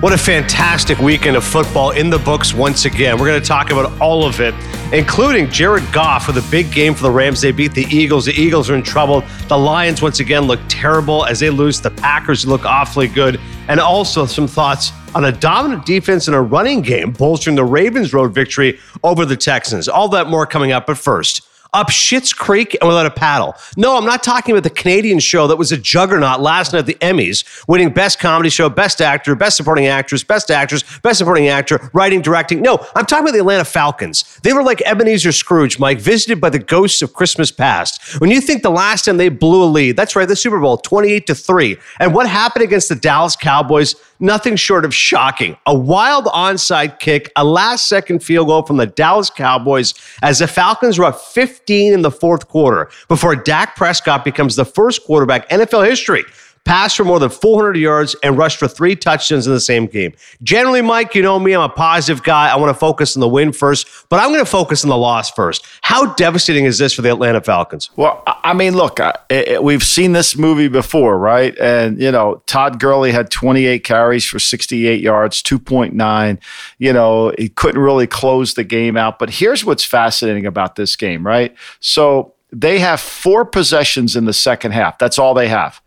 [0.00, 3.18] What a fantastic weekend of football in the books once again.
[3.18, 4.54] We're going to talk about all of it,
[4.92, 7.40] including Jared Goff with a big game for the Rams.
[7.40, 8.26] They beat the Eagles.
[8.26, 9.24] The Eagles are in trouble.
[9.48, 11.80] The Lions, once again, look terrible as they lose.
[11.80, 13.40] The Packers look awfully good.
[13.68, 18.12] And also some thoughts on a dominant defense and a running game, bolstering the Ravens'
[18.12, 19.88] road victory over the Texans.
[19.88, 20.86] All that more coming up.
[20.86, 23.54] But first, up Schitt's Creek and without a paddle.
[23.76, 26.86] No, I'm not talking about the Canadian show that was a juggernaut last night at
[26.86, 31.48] the Emmys, winning Best Comedy Show, Best Actor, Best Supporting Actress, Best Actress, Best Supporting
[31.48, 32.62] Actor, Writing, Directing.
[32.62, 34.38] No, I'm talking about the Atlanta Falcons.
[34.42, 38.20] They were like Ebenezer Scrooge, Mike, visited by the ghosts of Christmas past.
[38.20, 40.78] When you think the last time they blew a lead, that's right, the Super Bowl,
[40.78, 41.76] 28 to 3.
[42.00, 43.94] And what happened against the Dallas Cowboys?
[44.20, 45.56] Nothing short of shocking.
[45.66, 50.48] A wild onside kick, a last second field goal from the Dallas Cowboys as the
[50.48, 55.48] Falcons were up 15 in the fourth quarter before Dak Prescott becomes the first quarterback
[55.50, 56.24] NFL history
[56.66, 60.12] passed for more than 400 yards, and rushed for three touchdowns in the same game.
[60.42, 62.50] Generally, Mike, you know me, I'm a positive guy.
[62.50, 64.96] I want to focus on the win first, but I'm going to focus on the
[64.96, 65.64] loss first.
[65.82, 67.90] How devastating is this for the Atlanta Falcons?
[67.96, 71.56] Well, I mean, look, it, it, we've seen this movie before, right?
[71.58, 76.38] And, you know, Todd Gurley had 28 carries for 68 yards, 2.9.
[76.78, 79.20] You know, he couldn't really close the game out.
[79.20, 81.54] But here's what's fascinating about this game, right?
[81.80, 84.98] So, they have four possessions in the second half.
[84.98, 85.82] That's all they have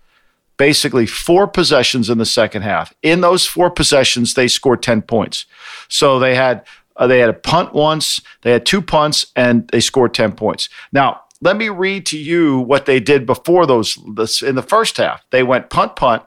[0.59, 2.93] basically four possessions in the second half.
[3.01, 5.45] In those four possessions, they scored 10 points.
[5.87, 9.79] So they had uh, they had a punt once, they had two punts, and they
[9.79, 10.67] scored 10 points.
[10.91, 14.97] Now, let me read to you what they did before those this, in the first
[14.97, 15.23] half.
[15.31, 16.23] They went punt, punt,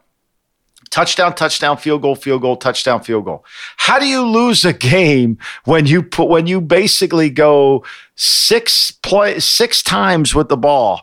[0.88, 3.44] touchdown, touchdown, field goal, field goal, touchdown, field goal.
[3.76, 5.36] How do you lose a game
[5.66, 7.84] when you put when you basically go
[8.16, 11.02] six play six times with the ball?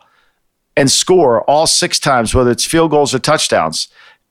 [0.79, 3.89] And score all six times, whether it's field goals or touchdowns,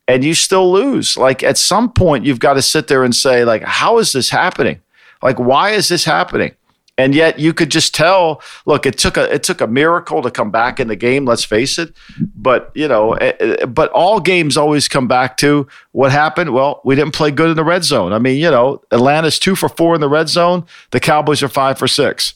[0.09, 1.14] and you still lose.
[1.14, 4.31] Like at some point, you've got to sit there and say, like, how is this
[4.31, 4.81] happening?
[5.22, 6.54] Like, why is this happening?
[6.97, 10.31] And yet you could just tell, look, it took a it took a miracle to
[10.31, 11.92] come back in the game, let's face it.
[12.34, 16.54] But, you know, eh, eh, but all games always come back to what happened.
[16.54, 18.15] Well, we didn't play good in the red zone.
[18.15, 21.48] I mean, you know, Atlanta's 2 for 4 in the red zone, the Cowboys are
[21.48, 22.34] 5 for 6.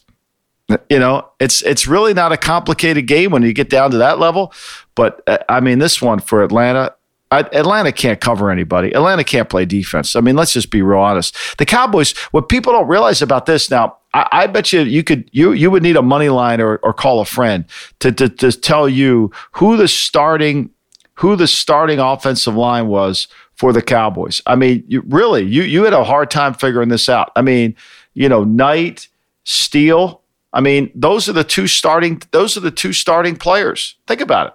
[0.89, 4.19] You know, it's it's really not a complicated game when you get down to that
[4.19, 4.55] level.
[4.95, 6.95] But uh, I mean, this one for Atlanta,
[7.33, 8.93] Atlanta can't cover anybody.
[8.93, 10.15] Atlanta can't play defense.
[10.17, 11.37] I mean, let's just be real honest.
[11.59, 12.17] The Cowboys.
[12.31, 15.71] What people don't realize about this now, I, I bet you you could you you
[15.71, 17.65] would need a money line or, or call a friend
[18.01, 20.71] to, to to tell you who the starting
[21.15, 24.41] who the starting offensive line was for the Cowboys.
[24.47, 27.33] I mean, you, really, you you had a hard time figuring this out.
[27.37, 27.77] I mean,
[28.15, 29.09] you know, Knight,
[29.45, 30.22] Steele
[30.53, 32.23] I mean, those are the two starting.
[32.31, 33.97] Those are the two starting players.
[34.07, 34.53] Think about it.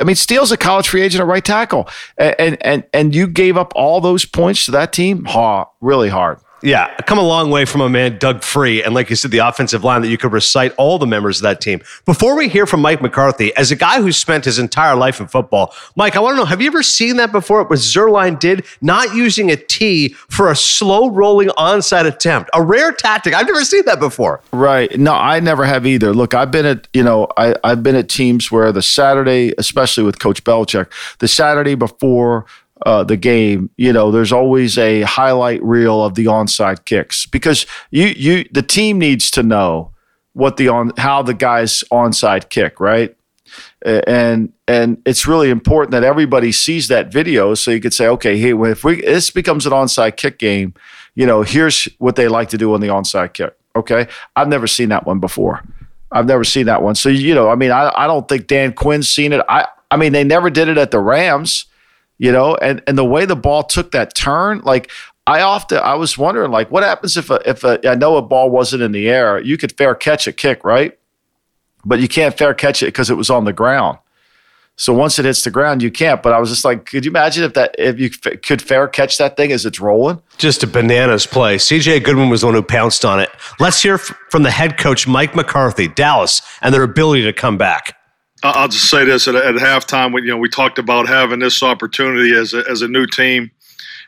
[0.00, 3.56] I mean, Steele's a college free agent a right tackle, and and and you gave
[3.56, 5.24] up all those points to that team.
[5.26, 6.38] Ha, really hard.
[6.62, 9.38] Yeah, come a long way from a man, Doug Free, and like you said, the
[9.38, 11.80] offensive line that you could recite all the members of that team.
[12.04, 15.26] Before we hear from Mike McCarthy, as a guy who spent his entire life in
[15.26, 17.64] football, Mike, I want to know: Have you ever seen that before?
[17.64, 22.92] What Zuerlein did, not using a T for a slow rolling onside attempt, a rare
[22.92, 23.34] tactic.
[23.34, 24.40] I've never seen that before.
[24.52, 24.98] Right?
[24.98, 26.12] No, I never have either.
[26.12, 30.04] Look, I've been at you know, I I've been at teams where the Saturday, especially
[30.04, 30.88] with Coach Belichick,
[31.20, 32.44] the Saturday before
[32.86, 37.66] uh, the game, you know, there's always a highlight reel of the onside kicks because
[37.90, 39.92] you you the team needs to know
[40.32, 43.16] what the on how the guys onside kick, right?
[43.82, 48.38] And and it's really important that everybody sees that video so you could say, okay,
[48.38, 50.74] hey, if we this becomes an onside kick game,
[51.14, 53.54] you know, here's what they like to do on the onside kick.
[53.76, 55.62] Okay, I've never seen that one before.
[56.12, 56.94] I've never seen that one.
[56.94, 59.44] So you know, I mean, I, I don't think Dan Quinn's seen it.
[59.48, 61.66] I I mean, they never did it at the Rams
[62.20, 64.90] you know, and and the way the ball took that turn, like
[65.26, 68.22] I often I was wondering, like, what happens if a if a I know a
[68.22, 70.98] ball wasn't in the air, you could fair catch a kick, right?
[71.82, 73.96] But you can't fair catch it because it was on the ground.
[74.76, 76.22] So once it hits the ground, you can't.
[76.22, 78.86] But I was just like, could you imagine if that if you f- could fair
[78.86, 80.20] catch that thing as it's rolling?
[80.36, 81.56] Just a bananas play.
[81.56, 83.30] CJ Goodwin was the one who pounced on it.
[83.58, 87.56] Let's hear f- from the head coach Mike McCarthy, Dallas, and their ability to come
[87.56, 87.96] back.
[88.42, 90.14] I'll just say this at, at halftime.
[90.14, 93.50] We, you know, we talked about having this opportunity as a, as a new team,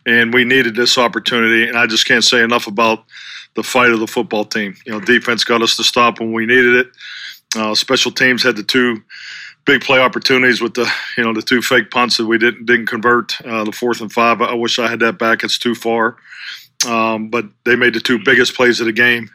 [0.07, 1.69] and we needed this opportunity.
[1.69, 3.05] And I just can't say enough about
[3.55, 4.75] the fight of the football team.
[4.87, 6.87] You know, defense got us to stop when we needed it.
[7.55, 9.03] Uh, special teams had the two
[9.65, 12.87] big play opportunities with the you know the two fake punts that we didn't didn't
[12.87, 13.39] convert.
[13.45, 15.45] Uh, the fourth and five, I wish I had that back.
[15.45, 16.17] It's too far,
[16.87, 19.29] um, but they made the two biggest plays of the game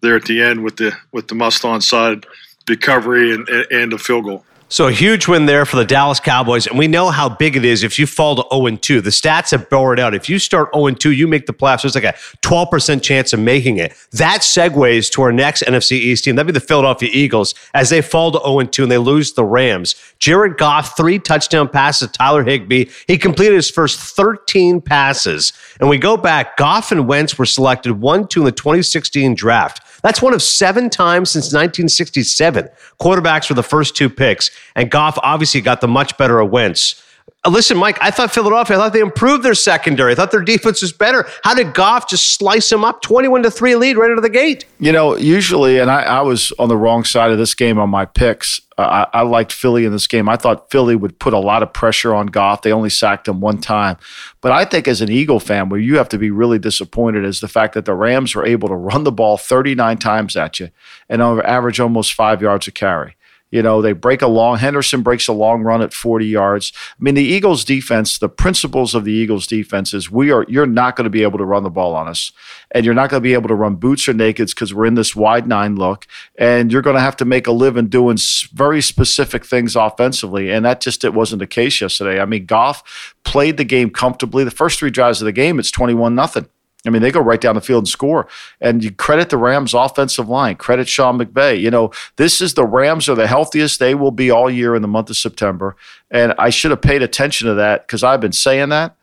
[0.00, 2.24] there at the end with the with the must on side
[2.70, 4.44] recovery and and the field goal.
[4.72, 6.68] So a huge win there for the Dallas Cowboys.
[6.68, 9.00] And we know how big it is if you fall to 0 2.
[9.00, 10.14] The stats have it out.
[10.14, 11.82] If you start 0 2, you make the playoffs.
[11.82, 12.12] There's like a
[12.42, 13.92] 12% chance of making it.
[14.12, 16.36] That segues to our next NFC East team.
[16.36, 19.44] That'd be the Philadelphia Eagles as they fall to 0 2 and they lose the
[19.44, 19.96] Rams.
[20.20, 22.84] Jared Goff, three touchdown passes to Tyler Higbee.
[23.08, 25.52] He completed his first 13 passes.
[25.80, 29.80] And we go back, Goff and Wentz were selected 1 2 in the 2016 draft.
[30.02, 32.68] That's one of seven times since 1967.
[33.00, 37.02] Quarterbacks were the first two picks, and Goff obviously got the much better of Wentz.
[37.44, 40.12] Uh, listen, Mike, I thought Philadelphia, I thought they improved their secondary.
[40.12, 41.26] I thought their defense was better.
[41.42, 44.28] How did Goff just slice them up 21 to 3 lead right out of the
[44.28, 44.66] gate?
[44.78, 47.88] You know, usually, and I, I was on the wrong side of this game on
[47.88, 48.60] my picks.
[48.80, 50.28] I, I, liked Philly in this game.
[50.28, 52.62] I thought Philly would put a lot of pressure on Goff.
[52.62, 53.96] They only sacked him one time.
[54.40, 57.40] But I think as an Eagle fan, where you have to be really disappointed is
[57.40, 60.70] the fact that the Rams were able to run the ball 39 times at you
[61.08, 63.16] and average almost five yards a carry.
[63.50, 66.72] You know, they break a long, Henderson breaks a long run at 40 yards.
[66.76, 70.66] I mean, the Eagles defense, the principles of the Eagles defense is we are, you're
[70.66, 72.30] not going to be able to run the ball on us.
[72.70, 74.94] And you're not going to be able to run boots or nakeds because we're in
[74.94, 76.06] this wide nine look.
[76.38, 78.18] And you're going to have to make a living doing
[78.52, 80.50] very specific things offensively.
[80.50, 82.20] And that just, it wasn't the case yesterday.
[82.20, 84.44] I mean, Goff played the game comfortably.
[84.44, 86.48] The first three drives of the game, it's 21 nothing.
[86.86, 88.26] I mean, they go right down the field and score.
[88.60, 91.60] And you credit the Rams' offensive line, credit Sean McVay.
[91.60, 94.82] You know, this is the Rams are the healthiest they will be all year in
[94.82, 95.76] the month of September.
[96.10, 98.96] And I should have paid attention to that because I've been saying that.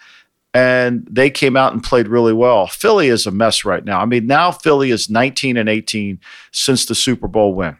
[0.53, 2.65] And they came out and played really well.
[2.65, 4.00] Philly is a mess right now.
[4.00, 6.19] I mean, now Philly is 19 and 18
[6.51, 7.77] since the Super Bowl win.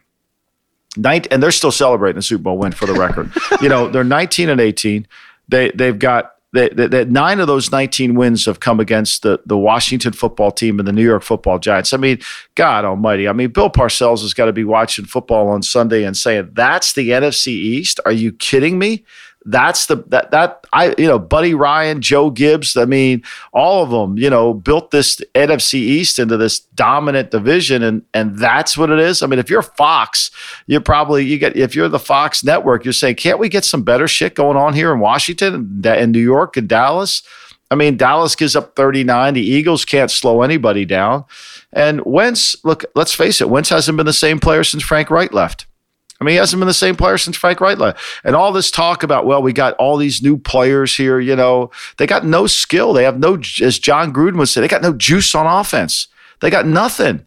[1.04, 3.32] and they're still celebrating the Super Bowl win for the record.
[3.60, 5.08] you know, they're 19 and 18.
[5.48, 9.58] They they've got that, that, nine of those 19 wins have come against the, the
[9.58, 11.92] Washington football team and the New York football giants.
[11.92, 12.20] I mean,
[12.54, 13.28] God almighty.
[13.28, 16.94] I mean, Bill Parcells has got to be watching football on Sunday and saying, that's
[16.94, 18.00] the NFC East?
[18.06, 19.04] Are you kidding me?
[19.44, 22.76] That's the that that I you know Buddy Ryan, Joe Gibbs.
[22.76, 27.82] I mean, all of them you know built this NFC East into this dominant division,
[27.82, 29.22] and and that's what it is.
[29.22, 30.30] I mean, if you're Fox,
[30.66, 33.82] you're probably you get if you're the Fox network, you're saying, can't we get some
[33.82, 37.22] better shit going on here in Washington and New York and Dallas?
[37.70, 39.34] I mean, Dallas gives up 39.
[39.34, 41.24] The Eagles can't slow anybody down.
[41.72, 45.32] And Wentz, look, let's face it, Wentz hasn't been the same player since Frank Reich
[45.32, 45.66] left.
[46.20, 48.00] I mean, he hasn't been the same player since Frank Reich left.
[48.24, 51.70] And all this talk about, well, we got all these new players here, you know,
[51.96, 52.92] they got no skill.
[52.92, 56.08] They have no, as Jon Gruden would say, they got no juice on offense.
[56.40, 57.24] They got nothing.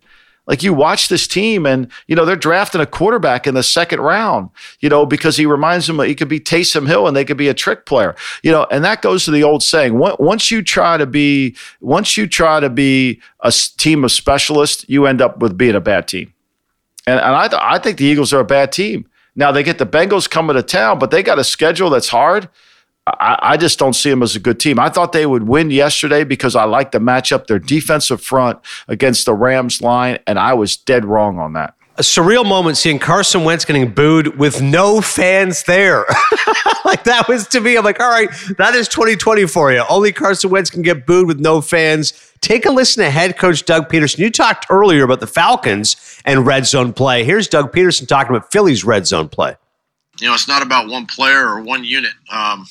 [0.48, 4.02] Like you watch this team and, you know, they're drafting a quarterback in the second
[4.02, 4.50] round,
[4.80, 7.48] you know, because he reminds them he could be Taysom Hill and they could be
[7.48, 9.98] a trick player, you know, and that goes to the old saying.
[9.98, 15.06] Once you try to be, once you try to be a team of specialists, you
[15.06, 16.34] end up with being a bad team.
[17.08, 19.08] And, and I, th- I think the Eagles are a bad team.
[19.36, 22.50] Now they get the Bengals coming to town, but they got a schedule that's hard.
[23.08, 24.80] I, I, just don't see them as a good team.
[24.80, 29.26] I thought they would win yesterday because I like the matchup, their defensive front against
[29.26, 33.44] the Rams line, and I was dead wrong on that a surreal moment seeing Carson
[33.44, 36.00] Wentz getting booed with no fans there.
[36.86, 38.28] like that was to me, I'm like, all right,
[38.58, 39.84] that is 2020 for you.
[39.88, 42.34] Only Carson Wentz can get booed with no fans.
[42.42, 44.18] Take a listen to head coach Doug Pederson.
[44.18, 47.24] You talked earlier about the Falcons and red zone play.
[47.24, 49.56] Here's Doug Pederson talking about Philly's red zone play.
[50.20, 52.14] You know, it's not about one player or one unit.
[52.32, 52.66] Um,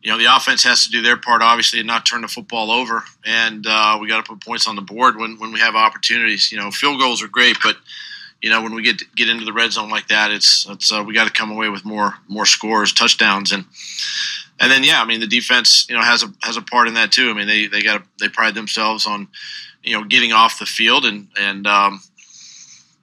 [0.00, 2.70] you know, the offense has to do their part, obviously, and not turn the football
[2.70, 3.04] over.
[3.26, 6.50] And uh, we got to put points on the board when, when we have opportunities.
[6.50, 7.76] You know, field goals are great, but–
[8.42, 11.02] you know, when we get get into the red zone like that, it's it's uh,
[11.04, 13.64] we got to come away with more more scores, touchdowns, and
[14.60, 16.94] and then yeah, I mean the defense, you know, has a has a part in
[16.94, 17.30] that too.
[17.30, 19.28] I mean they they got they pride themselves on
[19.82, 22.00] you know getting off the field and and um,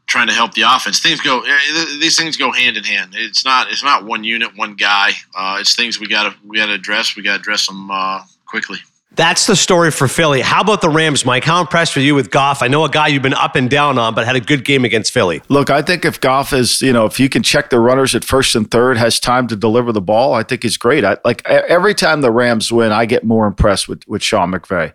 [0.08, 1.02] trying to help the offense.
[1.02, 3.14] Things go eh, these things go hand in hand.
[3.16, 5.12] It's not it's not one unit, one guy.
[5.36, 7.16] Uh, it's things we got to we got to address.
[7.16, 8.78] We got to address them uh, quickly.
[9.16, 10.42] That's the story for Philly.
[10.42, 11.46] How about the Rams, Mike?
[11.46, 12.62] How impressed were you with Goff?
[12.62, 14.84] I know a guy you've been up and down on, but had a good game
[14.84, 15.42] against Philly.
[15.48, 18.26] Look, I think if Goff is, you know, if you can check the runners at
[18.26, 21.06] first and third, has time to deliver the ball, I think he's great.
[21.06, 24.92] I, like every time the Rams win, I get more impressed with, with Sean McVay.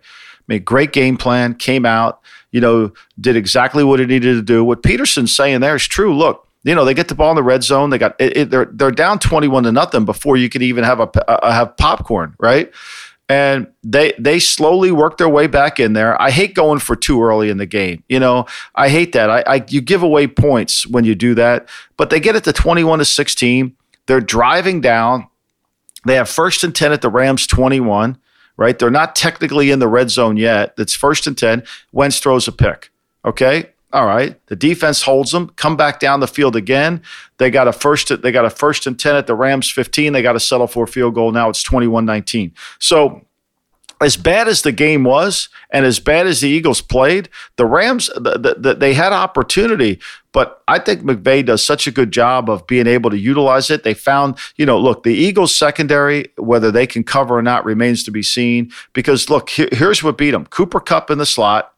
[0.47, 4.63] Made great game plan, came out, you know, did exactly what he needed to do.
[4.63, 6.15] What Pederson's saying there is true.
[6.15, 7.89] Look, you know they get the ball in the red zone.
[7.89, 10.83] They got it, it, they're they're down twenty one to nothing before you can even
[10.83, 12.71] have a, a have popcorn, right?
[13.31, 16.21] And they they slowly work their way back in there.
[16.21, 18.03] I hate going for too early in the game.
[18.09, 18.45] You know,
[18.75, 19.29] I hate that.
[19.29, 22.51] I, I you give away points when you do that, but they get it to
[22.51, 23.77] twenty one to sixteen.
[24.07, 25.29] They're driving down.
[26.05, 28.17] They have first and 10 at the Rams 21,
[28.57, 28.79] right?
[28.79, 30.73] They're not technically in the red zone yet.
[30.79, 31.63] It's first and 10.
[31.91, 32.91] Wentz throws a pick.
[33.23, 33.69] Okay.
[33.93, 34.39] All right.
[34.47, 35.49] The defense holds them.
[35.55, 37.01] Come back down the field again.
[37.37, 38.21] They got a first.
[38.21, 40.13] They got a first and ten at the Rams 15.
[40.13, 41.31] They got to settle for a field goal.
[41.31, 42.53] Now it's 21-19.
[42.79, 43.25] So
[44.01, 48.09] as bad as the game was and as bad as the Eagles played, the Rams
[48.15, 49.99] the, the, they had opportunity,
[50.31, 53.83] but I think McVay does such a good job of being able to utilize it.
[53.83, 58.03] They found, you know, look, the Eagles secondary, whether they can cover or not, remains
[58.05, 58.71] to be seen.
[58.93, 61.73] Because look, here, here's what beat them: Cooper Kupp in the slot,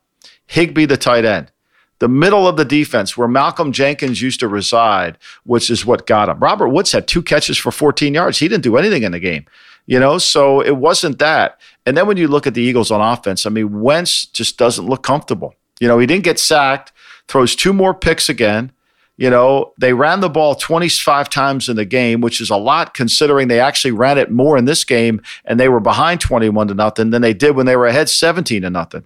[0.45, 1.51] Higbee the tight end
[1.99, 6.29] the middle of the defense where Malcolm Jenkins used to reside, which is what got
[6.29, 6.39] him.
[6.39, 8.39] Robert Woods had two catches for 14 yards.
[8.39, 9.45] He didn't do anything in the game,
[9.85, 11.59] you know, so it wasn't that.
[11.85, 14.85] And then when you look at the Eagles on offense, I mean, Wentz just doesn't
[14.85, 15.55] look comfortable.
[15.79, 16.91] You know, he didn't get sacked,
[17.27, 18.71] throws two more picks again.
[19.15, 22.95] You know, they ran the ball 25 times in the game, which is a lot
[22.95, 26.73] considering they actually ran it more in this game and they were behind 21 to
[26.73, 29.05] nothing than they did when they were ahead 17 to nothing.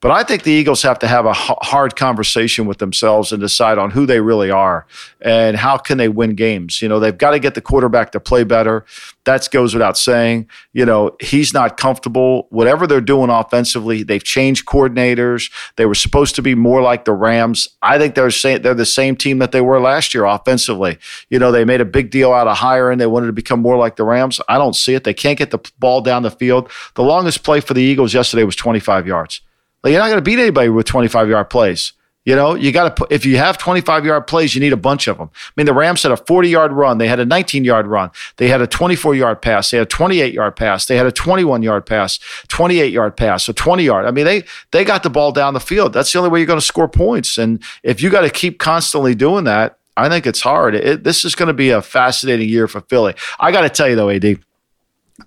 [0.00, 3.78] But I think the Eagles have to have a hard conversation with themselves and decide
[3.78, 4.86] on who they really are
[5.22, 6.82] and how can they win games.
[6.82, 8.84] You know, they've got to get the quarterback to play better.
[9.24, 10.48] That goes without saying.
[10.74, 12.46] You know, he's not comfortable.
[12.50, 15.50] Whatever they're doing offensively, they've changed coordinators.
[15.76, 17.66] They were supposed to be more like the Rams.
[17.80, 20.98] I think they're they're the same team that they were last year offensively.
[21.30, 22.98] You know, they made a big deal out of hiring.
[22.98, 24.40] They wanted to become more like the Rams.
[24.46, 25.04] I don't see it.
[25.04, 26.70] They can't get the ball down the field.
[26.94, 29.40] The longest play for the Eagles yesterday was 25 yards.
[29.86, 31.92] Like you're not going to beat anybody with 25 yard plays.
[32.24, 34.76] You know, you got to put, if you have 25 yard plays, you need a
[34.76, 35.30] bunch of them.
[35.32, 36.98] I mean, the Rams had a 40 yard run.
[36.98, 38.10] They had a 19 yard run.
[38.36, 39.70] They had a 24 yard pass.
[39.70, 40.86] They had a 28 yard pass.
[40.86, 44.06] They had a 21 yard pass, 28 yard pass, so 20 yard.
[44.06, 45.92] I mean, they, they got the ball down the field.
[45.92, 47.38] That's the only way you're going to score points.
[47.38, 50.74] And if you got to keep constantly doing that, I think it's hard.
[50.74, 53.14] It, this is going to be a fascinating year for Philly.
[53.38, 54.40] I got to tell you though, AD,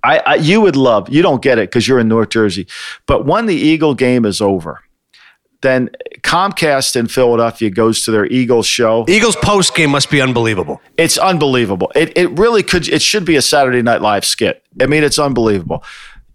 [0.03, 2.67] I, I, you would love you don't get it because you're in North Jersey,
[3.05, 4.81] but when the Eagle game is over,
[5.61, 5.89] then
[6.21, 9.05] Comcast in Philadelphia goes to their Eagles show.
[9.07, 10.81] Eagles post game must be unbelievable.
[10.97, 11.91] It's unbelievable.
[11.95, 12.87] It it really could.
[12.87, 14.63] It should be a Saturday Night Live skit.
[14.81, 15.83] I mean, it's unbelievable.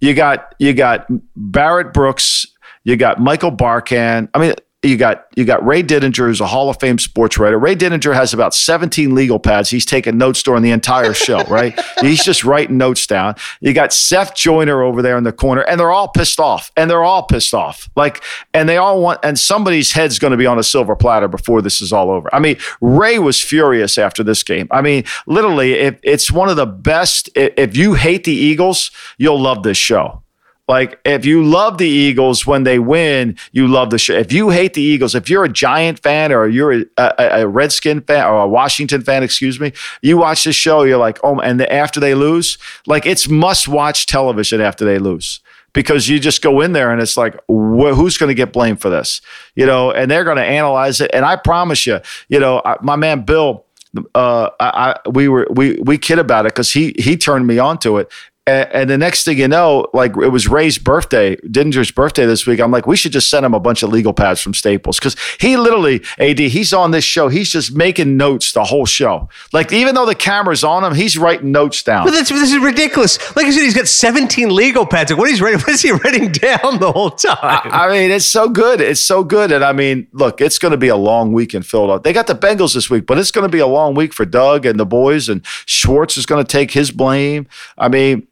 [0.00, 1.06] You got you got
[1.36, 2.46] Barrett Brooks.
[2.82, 4.28] You got Michael Barkann.
[4.34, 4.54] I mean,
[4.84, 7.58] you got you got Ray Didinger, who's a Hall of Fame sports writer.
[7.58, 9.70] Ray Didinger has about 17 legal pads.
[9.70, 11.78] He's taking notes during the entire show, right?
[12.00, 13.34] He's just writing notes down.
[13.60, 16.70] You got Seth Joyner over there in the corner, and they're all pissed off.
[16.76, 17.88] And they're all pissed off.
[17.96, 18.22] Like,
[18.52, 21.62] and they all want, and somebody's head's going to be on a silver platter before
[21.62, 22.32] this is all over.
[22.34, 24.68] I mean, Ray was furious after this game.
[24.70, 27.30] I mean, literally, if it's one of the best.
[27.34, 30.23] If you hate the Eagles, you'll love this show
[30.66, 34.14] like if you love the Eagles when they win, you love the show.
[34.14, 37.48] If you hate the Eagles, if you're a Giant fan or you're a, a, a
[37.48, 41.38] Redskin fan or a Washington fan, excuse me, you watch this show, you're like, oh,
[41.38, 42.56] and the, after they lose,
[42.86, 45.40] like it's must watch television after they lose
[45.74, 48.80] because you just go in there and it's like, wh- who's going to get blamed
[48.80, 49.20] for this?
[49.54, 51.10] You know, and they're going to analyze it.
[51.12, 53.66] And I promise you, you know, I, my man Bill,
[54.14, 57.58] uh, I, I, we were we we kid about it because he he turned me
[57.58, 58.10] on to it,
[58.46, 62.46] and, and, the next thing you know, like it was Ray's birthday, Dinger's birthday this
[62.46, 62.60] week.
[62.60, 65.16] I'm like, we should just send him a bunch of legal pads from Staples because
[65.40, 67.28] he literally, AD, he's on this show.
[67.28, 69.30] He's just making notes the whole show.
[69.54, 72.04] Like even though the camera's on him, he's writing notes down.
[72.04, 73.18] But this, this is ridiculous.
[73.34, 75.10] Like I said, he's got 17 legal pads.
[75.10, 77.38] Like what he's writing, what is he writing down the whole time?
[77.40, 78.82] I, I mean, it's so good.
[78.82, 79.52] It's so good.
[79.52, 82.02] And I mean, look, it's going to be a long week in Philadelphia.
[82.02, 84.26] They got the Bengals this week, but it's going to be a long week for
[84.26, 85.30] Doug and the boys.
[85.30, 87.46] And Schwartz is going to take his blame.
[87.78, 88.26] I mean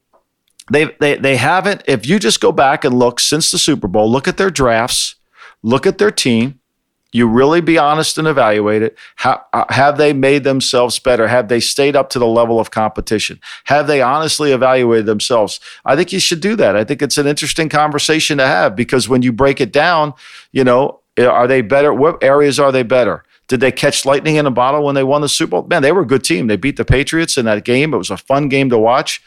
[0.73, 4.11] they, they, they haven't, if you just go back and look since the Super Bowl,
[4.11, 5.17] look at their drafts,
[5.63, 6.59] look at their team,
[7.15, 8.97] you really be honest and evaluate it.
[9.17, 11.29] How, uh, have they made themselves better?
[11.29, 13.39] Have they stayed up to the level of competition?
[13.65, 15.61] Have they honestly evaluated themselves?
[15.85, 16.75] I think you should do that.
[16.75, 20.15] I think it's an interesting conversation to have because when you break it down,
[20.53, 21.93] you know, are they better?
[21.93, 23.25] What areas are they better?
[23.47, 25.65] Did they catch lightning in a bottle when they won the Super Bowl?
[25.65, 26.47] Man, they were a good team.
[26.47, 27.93] They beat the Patriots in that game.
[27.93, 29.23] It was a fun game to watch.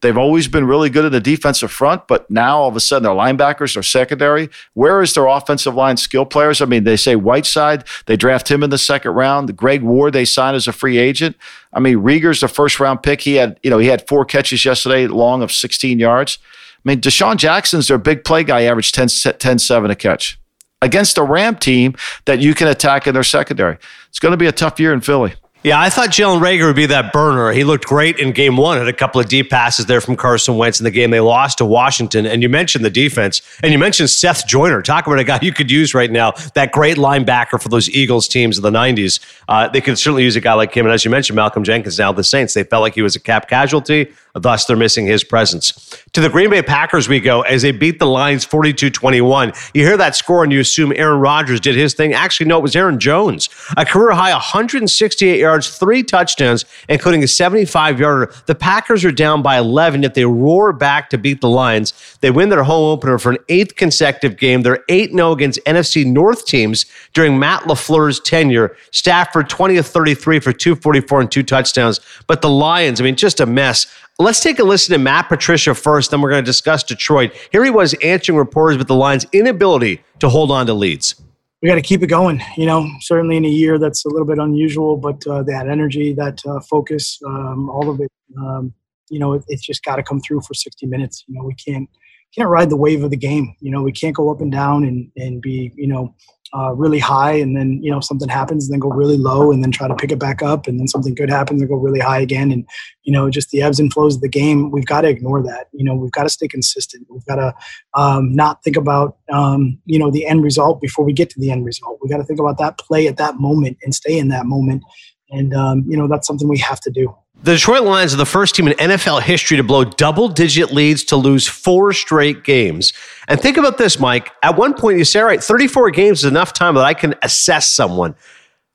[0.00, 3.02] They've always been really good at the defensive front, but now all of a sudden
[3.02, 4.48] their linebackers are secondary.
[4.74, 6.60] Where is their offensive line skill players?
[6.60, 9.56] I mean, they say Whiteside, they draft him in the second round.
[9.56, 11.36] Greg Ward they signed as a free agent.
[11.72, 13.22] I mean, Reagor's the first round pick.
[13.22, 16.38] He had, you know, he had four catches yesterday, long of 16 yards.
[16.84, 20.38] I mean, DeSean Jackson's their big play guy, averaged 10, 10 7 a catch
[20.80, 23.78] against a Ram team that you can attack in their secondary.
[24.08, 25.34] It's going to be a tough year in Philly.
[25.68, 27.52] Yeah, I thought Jalen Reagor would be that burner.
[27.52, 30.56] He looked great in game one, had a couple of deep passes there from Carson
[30.56, 32.24] Wentz in the game they lost to Washington.
[32.24, 34.80] And you mentioned the defense, and you mentioned Seth Joyner.
[34.80, 38.28] Talk about a guy you could use right now, that great linebacker for those Eagles
[38.28, 39.20] teams of the 90s.
[39.46, 40.86] Uh, they could certainly use a guy like him.
[40.86, 42.54] And as you mentioned, Malcolm Jenkins now the Saints.
[42.54, 44.10] They felt like he was a cap casualty.
[44.34, 45.96] Thus, they're missing his presence.
[46.12, 49.52] To the Green Bay Packers we go as they beat the Lions 42 21.
[49.74, 52.12] You hear that score and you assume Aaron Rodgers did his thing.
[52.12, 53.48] Actually, no, it was Aaron Jones.
[53.76, 58.32] A career high 168 yards, three touchdowns, including a 75 yarder.
[58.46, 61.92] The Packers are down by 11, If they roar back to beat the Lions.
[62.20, 64.62] They win their home opener for an eighth consecutive game.
[64.62, 68.76] They're 8 0 against NFC North teams during Matt LaFleur's tenure.
[68.90, 72.00] Stafford 20 of 33 for 244 and two touchdowns.
[72.26, 73.86] But the Lions, I mean, just a mess.
[74.20, 77.32] Let's take a listen to Matt Patricia first, then we're going to discuss Detroit.
[77.52, 81.14] Here he was answering reporters with the Lions' inability to hold on to leads.
[81.62, 82.42] We got to keep it going.
[82.56, 86.14] You know, certainly in a year that's a little bit unusual, but uh, that energy,
[86.14, 88.74] that uh, focus, um, all of it, um,
[89.08, 91.24] you know, it, it's just got to come through for 60 minutes.
[91.28, 91.88] You know, we can't
[92.34, 93.54] can't ride the wave of the game.
[93.60, 96.12] You know, we can't go up and down and and be you know
[96.56, 99.62] uh, really high and then you know something happens and then go really low and
[99.62, 102.00] then try to pick it back up and then something good happens and go really
[102.00, 102.66] high again and
[103.02, 105.66] you know just the ebbs and flows of the game we've got to ignore that
[105.72, 107.54] you know we've got to stay consistent we've got to
[107.94, 111.50] um, not think about um, you know the end result before we get to the
[111.50, 114.28] end result we got to think about that play at that moment and stay in
[114.28, 114.82] that moment
[115.30, 118.26] and um, you know that's something we have to do the Detroit Lions are the
[118.26, 122.92] first team in NFL history to blow double digit leads to lose four straight games.
[123.28, 124.32] And think about this, Mike.
[124.42, 127.14] At one point, you say, all right, 34 games is enough time that I can
[127.22, 128.16] assess someone.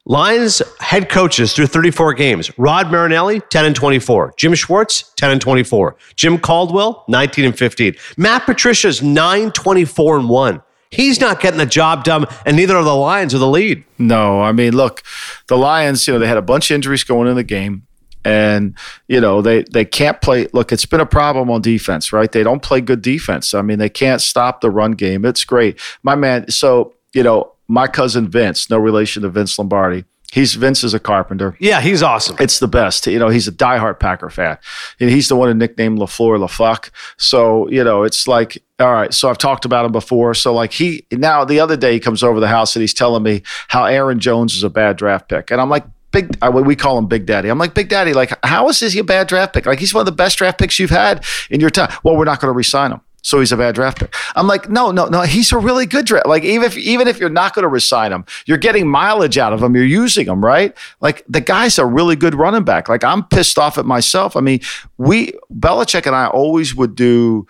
[0.06, 2.58] Lions head coaches through 34 games.
[2.58, 4.34] Rod Marinelli, 10 and 24.
[4.38, 5.96] Jim Schwartz, 10 and 24.
[6.16, 7.96] Jim Caldwell, 19 and 15.
[8.18, 10.62] Matt Patricia's 9, 24 and 1.
[10.90, 13.84] He's not getting the job done, and neither are the Lions with the lead.
[13.98, 15.02] No, I mean, look,
[15.48, 17.88] the Lions, you know, they had a bunch of injuries going in the game
[18.26, 18.78] and
[19.08, 22.44] you know they they can't play look it's been a problem on defense right they
[22.44, 26.16] don't play good defense i mean they can't stop the run game it's great my
[26.16, 30.96] man so you know my cousin vince no relation to vince lombardi He's Vince is
[30.96, 31.56] a carpenter.
[31.60, 32.38] Yeah, he's awesome.
[32.40, 33.06] It's the best.
[33.06, 34.58] You know, he's a diehard Packer fan.
[35.00, 36.90] And he's the one who nicknamed LaFleur LaFuck.
[37.18, 40.34] So, you know, it's like, all right, so I've talked about him before.
[40.34, 43.22] So like he now the other day he comes over the house and he's telling
[43.22, 45.52] me how Aaron Jones is a bad draft pick.
[45.52, 47.50] And I'm like, Big, uh, we call him Big Daddy.
[47.50, 49.66] I'm like, Big Daddy, like, how is this a bad draft pick?
[49.66, 51.92] Like, he's one of the best draft picks you've had in your time.
[52.04, 53.02] Well, we're not going to resign him.
[53.24, 54.14] So he's a bad draft pick.
[54.36, 55.22] I'm like, no, no, no.
[55.22, 56.28] He's a really good draft.
[56.28, 59.54] Like even if even if you're not going to resign him, you're getting mileage out
[59.54, 59.76] of him.
[59.76, 60.78] You're using him, right?
[61.00, 62.90] Like the guy's a really good running back.
[62.90, 64.36] Like I'm pissed off at myself.
[64.36, 64.60] I mean,
[64.98, 67.48] we Belichick and I always would do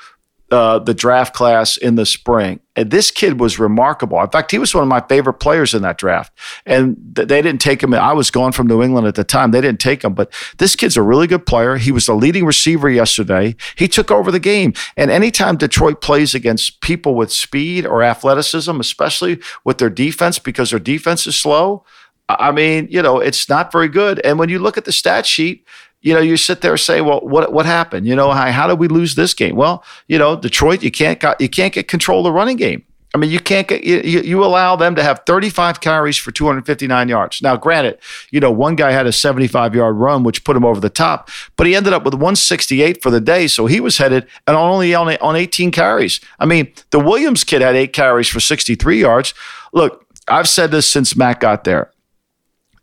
[0.52, 2.60] uh, the draft class in the spring.
[2.76, 4.20] And this kid was remarkable.
[4.22, 6.34] In fact, he was one of my favorite players in that draft.
[6.66, 7.94] And th- they didn't take him.
[7.94, 9.52] I was gone from New England at the time.
[9.52, 10.14] They didn't take him.
[10.14, 11.78] But this kid's a really good player.
[11.78, 13.56] He was the leading receiver yesterday.
[13.76, 14.74] He took over the game.
[14.98, 20.72] And anytime Detroit plays against people with speed or athleticism, especially with their defense, because
[20.72, 21.86] their defense is slow,
[22.30, 24.20] I mean, you know, it's not very good.
[24.24, 25.68] And when you look at the stat sheet,
[26.04, 28.06] you know, you sit there and say, well, what what happened?
[28.06, 29.56] You know, how, how did we lose this game?
[29.56, 32.84] Well, you know, Detroit, you can't got, you can't get control of the running game.
[33.16, 37.08] I mean, you can't get you, you allow them to have 35 carries for 259
[37.08, 37.42] yards.
[37.42, 38.00] Now, granted,
[38.32, 41.30] you know, one guy had a 75 yard run, which put him over the top,
[41.56, 44.94] but he ended up with 168 for the day, so he was headed and only
[44.94, 46.20] on on 18 carries.
[46.38, 49.34] I mean, the Williams kid had eight carries for 63 yards.
[49.72, 51.93] Look, I've said this since Matt got there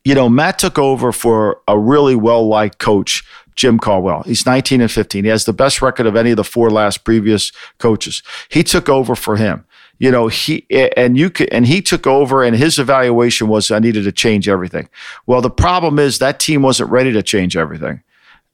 [0.04, 3.24] you know, Matt took over for a really well liked coach,
[3.56, 4.22] Jim Caldwell.
[4.22, 5.24] He's 19 and 15.
[5.24, 8.22] He has the best record of any of the four last previous coaches.
[8.48, 9.64] He took over for him.
[9.98, 13.80] You know, he and you could, and he took over, and his evaluation was I
[13.80, 14.88] needed to change everything.
[15.26, 18.02] Well, the problem is that team wasn't ready to change everything.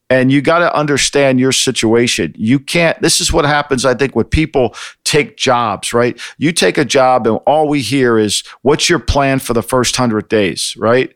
[0.08, 2.32] And you got to understand your situation.
[2.36, 6.20] You can't, this is what happens, I think, when people take jobs, right?
[6.38, 9.98] You take a job, and all we hear is, what's your plan for the first
[9.98, 11.15] 100 days, right?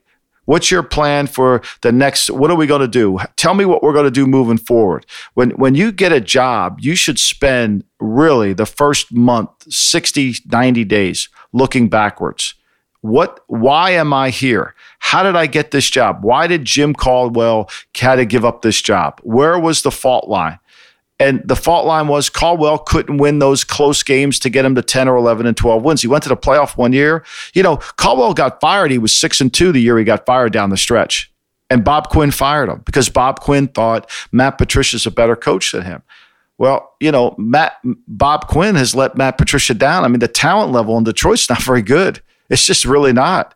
[0.51, 2.29] What's your plan for the next?
[2.29, 3.19] What are we going to do?
[3.37, 5.05] Tell me what we're going to do moving forward.
[5.33, 10.83] When when you get a job, you should spend really the first month, 60, 90
[10.83, 12.55] days looking backwards.
[12.99, 14.75] What why am I here?
[14.99, 16.17] How did I get this job?
[16.21, 19.21] Why did Jim Caldwell had to give up this job?
[19.23, 20.59] Where was the fault line?
[21.21, 24.81] And the fault line was Caldwell couldn't win those close games to get him to
[24.81, 26.01] 10 or 11 and 12 wins.
[26.01, 27.23] He went to the playoff one year.
[27.53, 28.89] You know, Caldwell got fired.
[28.89, 31.31] He was 6 and 2 the year he got fired down the stretch.
[31.69, 35.83] And Bob Quinn fired him because Bob Quinn thought Matt Patricia's a better coach than
[35.83, 36.01] him.
[36.57, 40.03] Well, you know, Matt Bob Quinn has let Matt Patricia down.
[40.03, 42.19] I mean, the talent level in Detroit's not very good.
[42.49, 43.53] It's just really not.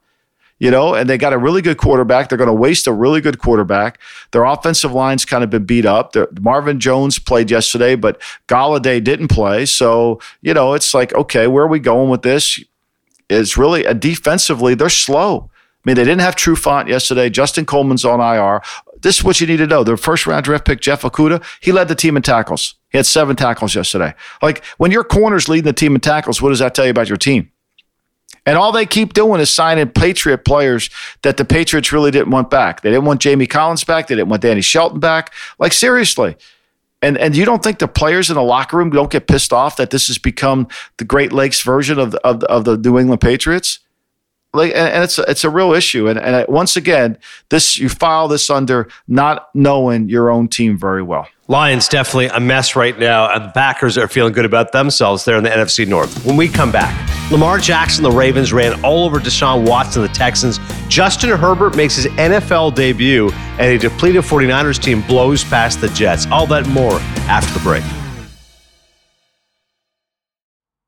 [0.57, 2.29] You know, and they got a really good quarterback.
[2.29, 3.99] They're going to waste a really good quarterback.
[4.31, 6.15] Their offensive line's kind of been beat up.
[6.39, 9.65] Marvin Jones played yesterday, but Golladay didn't play.
[9.65, 12.63] So, you know, it's like, okay, where are we going with this?
[13.29, 15.49] It's really, uh, defensively, they're slow.
[15.85, 17.29] I mean, they didn't have Trufant yesterday.
[17.29, 18.61] Justin Coleman's on IR.
[19.01, 19.83] This is what you need to know.
[19.83, 22.75] Their first round draft pick, Jeff Okudah, he led the team in tackles.
[22.89, 24.15] He had seven tackles yesterday.
[24.41, 27.07] Like when your corner's leading the team in tackles, what does that tell you about
[27.07, 27.51] your team?
[28.45, 30.89] And all they keep doing is signing Patriot players
[31.23, 32.81] that the Patriots really didn't want back.
[32.81, 34.07] They didn't want Jamie Collins back.
[34.07, 35.33] They didn't want Danny Shelton back.
[35.57, 36.35] Like seriously.
[37.01, 39.77] And and you don't think the players in the locker room don't get pissed off
[39.77, 42.97] that this has become the Great Lakes version of the, of the, of the New
[42.97, 43.79] England Patriots?
[44.55, 46.07] Like, and, it's a, it's a real issue.
[46.07, 47.17] And and once again,
[47.49, 51.27] this you file this under not knowing your own team very well.
[51.47, 55.37] Lions definitely a mess right now, and the Packers are feeling good about themselves there
[55.37, 56.25] in the NFC North.
[56.25, 56.91] When we come back,
[57.31, 60.59] Lamar Jackson, the Ravens ran all over Deshaun Watson, the Texans.
[60.87, 66.25] Justin Herbert makes his NFL debut, and a depleted 49ers team blows past the Jets.
[66.27, 67.83] All that more after the break.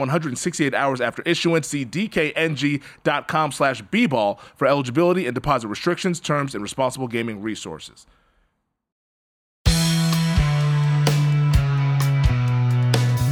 [0.00, 1.68] 168 hours after issuance.
[1.68, 8.06] See dkng.com slash bball for eligibility and deposit restrictions, terms, and responsible gaming resources.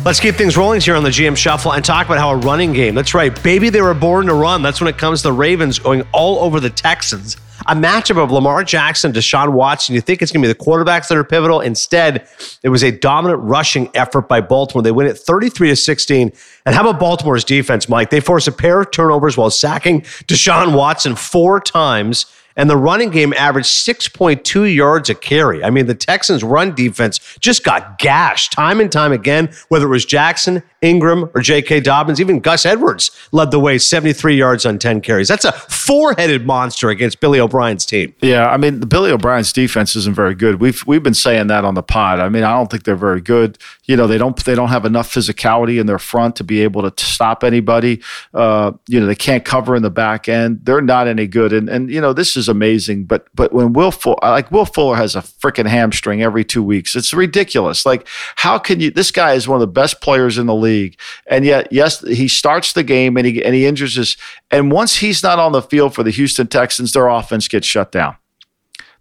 [0.04, 2.72] Let's keep things rolling here on the GM Shuffle and talk about how a running
[2.72, 2.94] game.
[2.94, 4.62] That's right, baby, they were born to run.
[4.62, 7.36] That's when it comes to the Ravens going all over the Texans.
[7.68, 9.94] A matchup of Lamar Jackson, Deshaun Watson.
[9.94, 11.60] You think it's going to be the quarterbacks that are pivotal.
[11.60, 12.26] Instead,
[12.62, 14.82] it was a dominant rushing effort by Baltimore.
[14.82, 16.32] They win it 33 to 16.
[16.64, 18.08] And how about Baltimore's defense, Mike?
[18.08, 22.24] They force a pair of turnovers while sacking Deshaun Watson four times
[22.58, 25.64] and the running game averaged 6.2 yards a carry.
[25.64, 29.90] I mean, the Texans' run defense just got gashed time and time again, whether it
[29.90, 31.80] was Jackson, Ingram, or J.K.
[31.80, 32.20] Dobbins.
[32.20, 35.28] Even Gus Edwards led the way, 73 yards on 10 carries.
[35.28, 38.14] That's a four headed monster against Billy O'Brien's team.
[38.20, 40.60] Yeah, I mean, the Billy O'Brien's defense isn't very good.
[40.60, 42.20] We've we've been saying that on the pod.
[42.20, 43.58] I mean, I don't think they're very good.
[43.84, 46.88] You know, they don't they don't have enough physicality in their front to be able
[46.88, 48.02] to stop anybody.
[48.34, 50.60] Uh, you know, they can't cover in the back end.
[50.64, 51.52] They're not any good.
[51.52, 53.04] And and you know, this is amazing.
[53.04, 56.96] But but when Will Fuller, like Will Fuller has a freaking hamstring every two weeks.
[56.96, 57.86] It's ridiculous.
[57.86, 58.06] Like
[58.36, 58.90] how can you?
[58.90, 62.28] This guy is one of the best players in the league, and yet yes, he
[62.28, 64.16] starts the game and he and he injures his.
[64.50, 67.92] And once he's not on the field for the Houston Texans, their offense gets shut
[67.92, 68.16] down.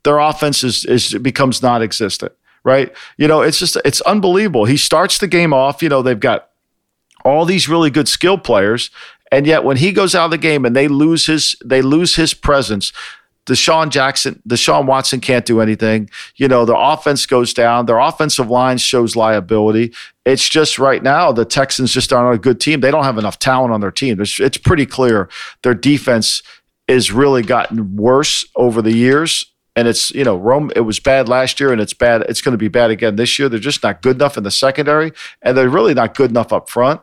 [0.04, 2.32] Their offense is, is becomes non-existent.
[2.64, 2.94] Right?
[3.18, 4.66] You know, it's just it's unbelievable.
[4.66, 5.82] He starts the game off.
[5.82, 6.50] You know, they've got
[7.24, 8.90] all these really good skill players
[9.32, 12.16] and yet when he goes out of the game and they lose his they lose
[12.16, 12.94] his presence
[13.48, 16.10] Deshaun Jackson, Deshaun Watson can't do anything.
[16.36, 17.86] You know, the offense goes down.
[17.86, 19.94] Their offensive line shows liability.
[20.26, 22.82] It's just right now the Texans just aren't a good team.
[22.82, 24.20] They don't have enough talent on their team.
[24.20, 25.30] It's, it's pretty clear
[25.64, 26.44] their defense
[26.90, 29.46] is really gotten worse over the years.
[29.78, 32.24] And it's, you know, Rome, it was bad last year and it's bad.
[32.24, 33.48] It's going to be bad again this year.
[33.48, 36.70] They're just not good enough in the secondary and they're really not good enough up
[36.70, 37.00] front.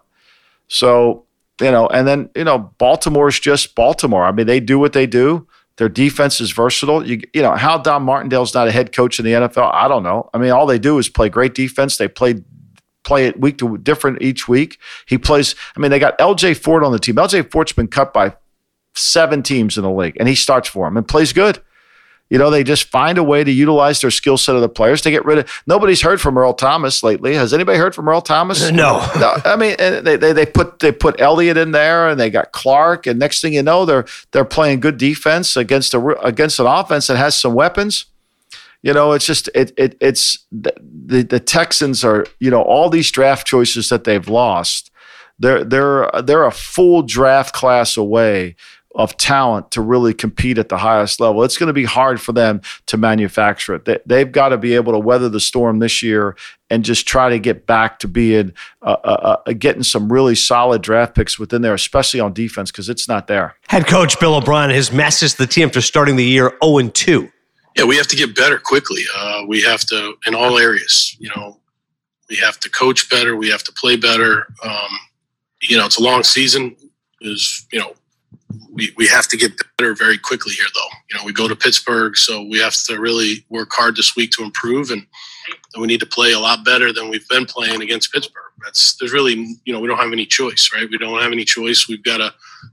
[0.69, 1.25] So,
[1.61, 4.25] you know, and then, you know, Baltimore's just Baltimore.
[4.25, 5.47] I mean, they do what they do.
[5.77, 7.07] Their defense is versatile.
[7.07, 10.03] You, you know, how Don Martindale's not a head coach in the NFL, I don't
[10.03, 10.31] know.
[10.33, 11.97] I mean, all they do is play great defense.
[11.97, 12.43] They play
[13.05, 14.79] play it week to different each week.
[15.07, 17.17] He plays, I mean, they got LJ Fort on the team.
[17.17, 18.35] LJ Fort's been cut by
[18.95, 21.61] seven teams in the league, and he starts for them and plays good.
[22.35, 25.01] You know, they just find a way to utilize their skill set of the players
[25.03, 25.63] to get rid of.
[25.69, 27.37] Nobody's heard from Earl Thomas lately.
[27.37, 28.69] Has anybody heard from Earl Thomas?
[28.73, 28.99] No.
[29.21, 32.51] no I mean, they, they, they put they put Elliott in there, and they got
[32.51, 36.67] Clark, and next thing you know, they're they're playing good defense against a against an
[36.67, 38.07] offense that has some weapons.
[38.83, 42.91] You know, it's just it, it it's the, the the Texans are you know all
[42.91, 44.91] these draft choices that they've lost.
[45.39, 48.57] They're they're they're a full draft class away
[48.95, 51.43] of talent to really compete at the highest level.
[51.43, 53.85] It's going to be hard for them to manufacture it.
[53.85, 56.37] They, they've got to be able to weather the storm this year
[56.71, 58.53] and just try to get back to being
[58.83, 62.89] uh, uh, uh, getting some really solid draft picks within there, especially on defense, because
[62.89, 63.57] it's not there.
[63.69, 67.31] Head coach Bill O'Brien, has message to the team after starting the year 0 2.
[67.77, 69.03] Yeah, we have to get better quickly.
[69.17, 71.17] Uh, we have to in all areas.
[71.19, 71.59] You know,
[72.31, 73.35] we have to coach better.
[73.35, 74.47] We have to play better.
[74.63, 74.99] Um,
[75.61, 76.77] you know, it's a long season.
[77.21, 77.95] Is you know
[78.73, 80.97] we, we have to get better very quickly here, though.
[81.11, 84.31] You know, we go to Pittsburgh, so we have to really work hard this week
[84.33, 85.07] to improve, and,
[85.75, 88.43] and we need to play a lot better than we've been playing against Pittsburgh.
[88.65, 90.89] That's there's really, you know, we don't have any choice, right?
[90.89, 91.87] We don't have any choice.
[91.89, 92.33] We've got to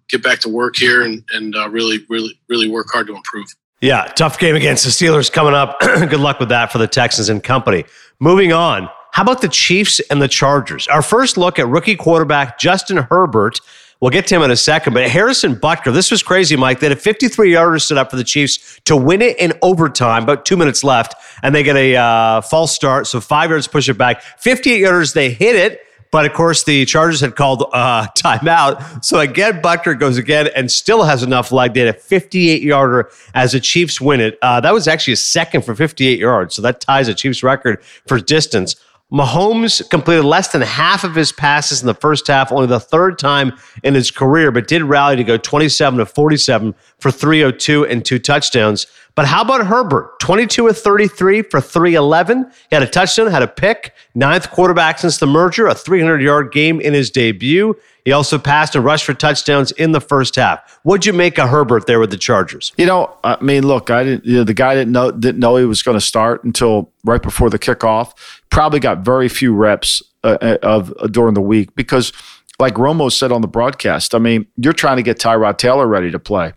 [0.10, 3.48] get back to work here and and uh, really, really, really work hard to improve.
[3.82, 5.80] Yeah, tough game against the Steelers coming up.
[5.80, 7.84] Good luck with that for the Texans and company.
[8.20, 8.90] Moving on.
[9.12, 10.88] How about the Chiefs and the Chargers?
[10.88, 13.60] Our first look at rookie quarterback Justin Herbert
[14.02, 14.94] We'll get to him in a second.
[14.94, 16.80] But Harrison Butker, this was crazy, Mike.
[16.80, 20.24] They had a 53 yarder stood up for the Chiefs to win it in overtime,
[20.24, 23.06] about two minutes left, and they get a uh, false start.
[23.06, 24.24] So five yards push it back.
[24.40, 25.82] 58 yarders, they hit it.
[26.12, 29.06] But of course, the Chargers had called uh, timeout.
[29.06, 31.74] So again, Butker goes again and still has enough leg.
[31.74, 34.38] They had a 58 yarder as the Chiefs win it.
[34.42, 36.56] Uh, that was actually a second for 58 yards.
[36.56, 38.76] So that ties the Chiefs record for distance.
[39.12, 43.20] Mahomes completed less than half of his passes in the first half, only the third
[43.20, 43.52] time
[43.84, 48.20] in his career, but did rally to go 27 to 47 for 302 and two
[48.20, 48.88] touchdowns.
[49.14, 50.20] But how about Herbert?
[50.22, 52.50] 22 of 33 for 311.
[52.70, 56.54] He had a touchdown, had a pick, ninth quarterback since the merger, a 300 yard
[56.54, 57.76] game in his debut.
[58.06, 60.80] He also passed and rushed for touchdowns in the first half.
[60.84, 62.72] What'd you make of Herbert there with the Chargers?
[62.78, 64.26] You know, I mean, look, I didn't.
[64.26, 67.22] You know, the guy didn't know didn't know he was going to start until right
[67.22, 68.14] before the kickoff.
[68.52, 72.14] Probably got very few reps uh, uh, of uh, during the week because,
[72.60, 76.12] like Romo said on the broadcast, I mean, you're trying to get Tyrod Taylor ready
[76.12, 76.54] to play.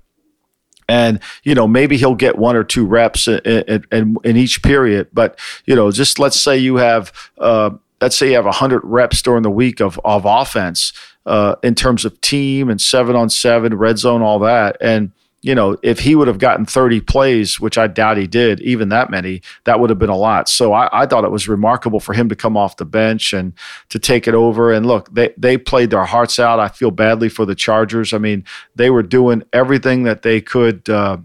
[0.87, 3.39] And you know maybe he'll get one or two reps in,
[3.91, 7.71] in, in, each period, but you know just let's say you have uh,
[8.03, 10.93] let's say you have 100 reps during the week of, of offense
[11.25, 14.77] uh, in terms of team and seven on seven, red zone, all that.
[14.81, 15.13] And,
[15.45, 18.89] you know, if he would have gotten 30 plays, which I doubt he did, even
[18.89, 20.49] that many, that would have been a lot.
[20.49, 23.53] So I, I thought it was remarkable for him to come off the bench and
[23.91, 24.73] to take it over.
[24.73, 26.61] And look, they, they played their hearts out.
[26.61, 28.15] I feel badly for the Chargers.
[28.15, 28.43] I mean,
[28.75, 30.89] they were doing everything that they could.
[30.89, 31.19] Uh,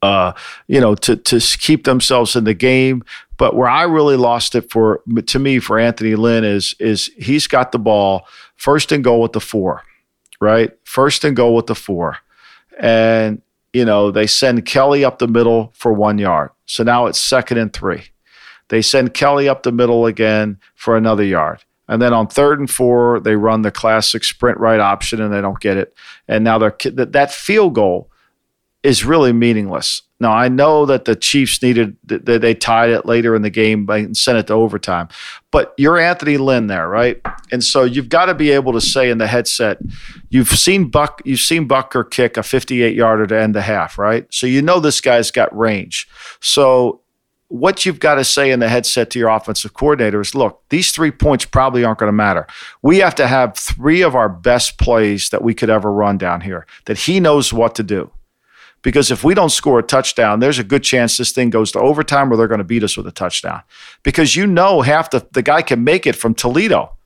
[0.00, 0.32] uh,
[0.68, 3.02] you know, to to keep themselves in the game.
[3.36, 7.48] But where I really lost it for to me for Anthony Lynn is is he's
[7.48, 9.82] got the ball first and goal with the four,
[10.40, 10.70] right?
[10.84, 12.18] First and goal with the four,
[12.78, 16.50] and you know they send Kelley up the middle for one yard.
[16.66, 18.04] So now it's second and three.
[18.68, 21.64] They send Kelley up the middle again for another yard.
[21.88, 25.40] And then on third and four, they run the classic sprint right option and they
[25.40, 25.94] don't get it.
[26.28, 28.10] And now they're that field goal
[28.82, 30.02] is really meaningless.
[30.20, 33.88] Now I know that the Chiefs needed that they tied it later in the game
[33.88, 35.08] and sent it to overtime,
[35.52, 37.20] but you're Anthony Lynn there, right?
[37.52, 39.78] And so you've got to be able to say in the headset,
[40.30, 44.26] you've seen Buck, you've seen Butker kick a 58 yarder to end the half, right?
[44.32, 46.08] So you know this guy's got range.
[46.40, 47.00] So
[47.48, 50.92] what you've got to say in the headset to your offensive coordinator is look, these
[50.92, 52.46] three points probably aren't going to matter.
[52.82, 56.42] We have to have three of our best plays that we could ever run down
[56.42, 58.10] here that he knows what to do.
[58.88, 61.78] Because if we don't score a touchdown, there's a good chance this thing goes to
[61.78, 63.60] overtime or they're going to beat us with a touchdown.
[64.02, 66.96] Because you know half the, the guy can make it from Toledo,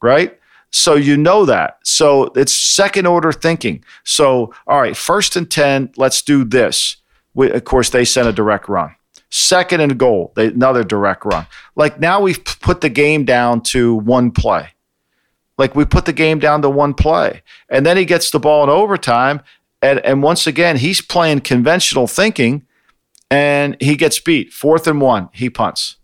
[0.00, 0.38] right?
[0.70, 1.80] So you know that.
[1.82, 3.82] So it's second order thinking.
[4.04, 6.98] So, all right, first and 10, let's do this.
[7.34, 8.94] We, of course, they sent a direct run.
[9.28, 11.48] Second and goal, they, another direct run.
[11.74, 14.68] Like now we've put the game down to one play.
[15.58, 17.42] Like we put the game down to one play.
[17.68, 19.40] And then he gets the ball in overtime
[19.84, 22.64] and, and once again, he's playing conventional thinking
[23.30, 24.50] and he gets beat.
[24.50, 25.96] Fourth and one, he punts.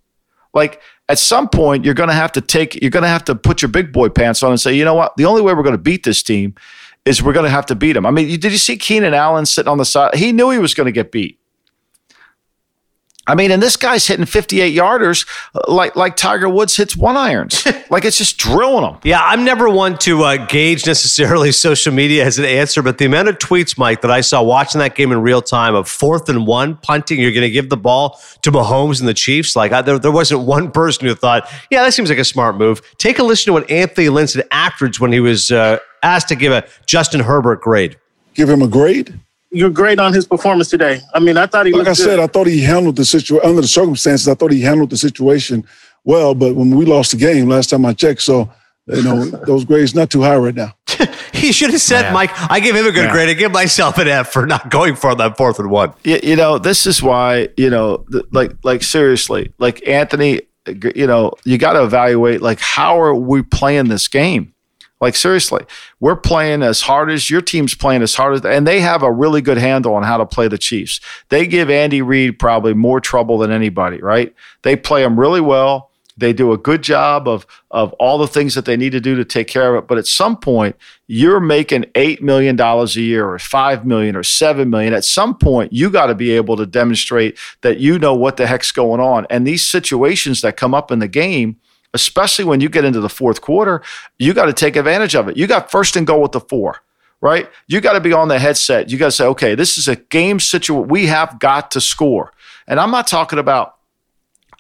[0.52, 3.34] Like at some point, you're going to have to take, you're going to have to
[3.34, 5.16] put your big boy pants on and say, you know what?
[5.16, 6.54] The only way we're going to beat this team
[7.06, 8.04] is we're going to have to beat them.
[8.04, 10.14] I mean, did you see Keenan Allen sitting on the side?
[10.14, 11.39] He knew he was going to get beat.
[13.30, 17.16] I mean, and this guy's hitting 58 yarders uh, like like Tiger Woods hits one
[17.16, 17.64] irons.
[17.90, 19.00] like it's just drilling them.
[19.04, 23.04] Yeah, I'm never one to uh, gauge necessarily social media as an answer, but the
[23.04, 26.28] amount of tweets, Mike, that I saw watching that game in real time of fourth
[26.28, 29.54] and one punting, you're going to give the ball to Mahomes and the Chiefs.
[29.54, 32.56] Like I, there, there wasn't one person who thought, yeah, that seems like a smart
[32.56, 32.82] move.
[32.98, 36.34] Take a listen to what Anthony Lynn said afterwards when he was uh, asked to
[36.34, 37.96] give a Justin Herbert grade.
[38.34, 41.00] Give him a grade your great on his performance today?
[41.14, 42.20] I mean, I thought he like I said, good.
[42.20, 44.28] I thought he handled the situation under the circumstances.
[44.28, 45.66] I thought he handled the situation
[46.04, 48.50] well, but when we lost the game last time I checked, so
[48.86, 50.74] you know those grades not too high right now.
[51.32, 53.28] he should have said, Mike, I give him a good grade.
[53.28, 55.92] I give myself an F for not going for that fourth and one.
[56.04, 60.42] You, you know, this is why you know, like, like seriously, like Anthony,
[60.94, 64.54] you know, you got to evaluate like how are we playing this game
[65.00, 65.64] like seriously,
[65.98, 69.10] we're playing as hard as your team's playing as hard as, and they have a
[69.10, 71.00] really good handle on how to play the Chiefs.
[71.30, 74.34] They give Andy Reid probably more trouble than anybody, right?
[74.62, 75.90] They play them really well.
[76.18, 79.16] They do a good job of of all the things that they need to do
[79.16, 79.88] to take care of it.
[79.88, 84.22] But at some point, you're making eight million dollars a year, or five million, or
[84.22, 84.92] seven million.
[84.92, 88.46] At some point, you got to be able to demonstrate that you know what the
[88.46, 89.26] heck's going on.
[89.30, 91.56] And these situations that come up in the game
[91.94, 93.83] especially when you get into the fourth quarter,
[94.18, 95.37] you got to take advantage of it.
[95.37, 96.76] You got first and goal with the four,
[97.20, 97.48] right?
[97.66, 98.90] You got to be on the headset.
[98.90, 100.88] You got to say, okay, this is a game situation.
[100.88, 102.33] We have got to score.
[102.66, 103.76] And I'm not talking about,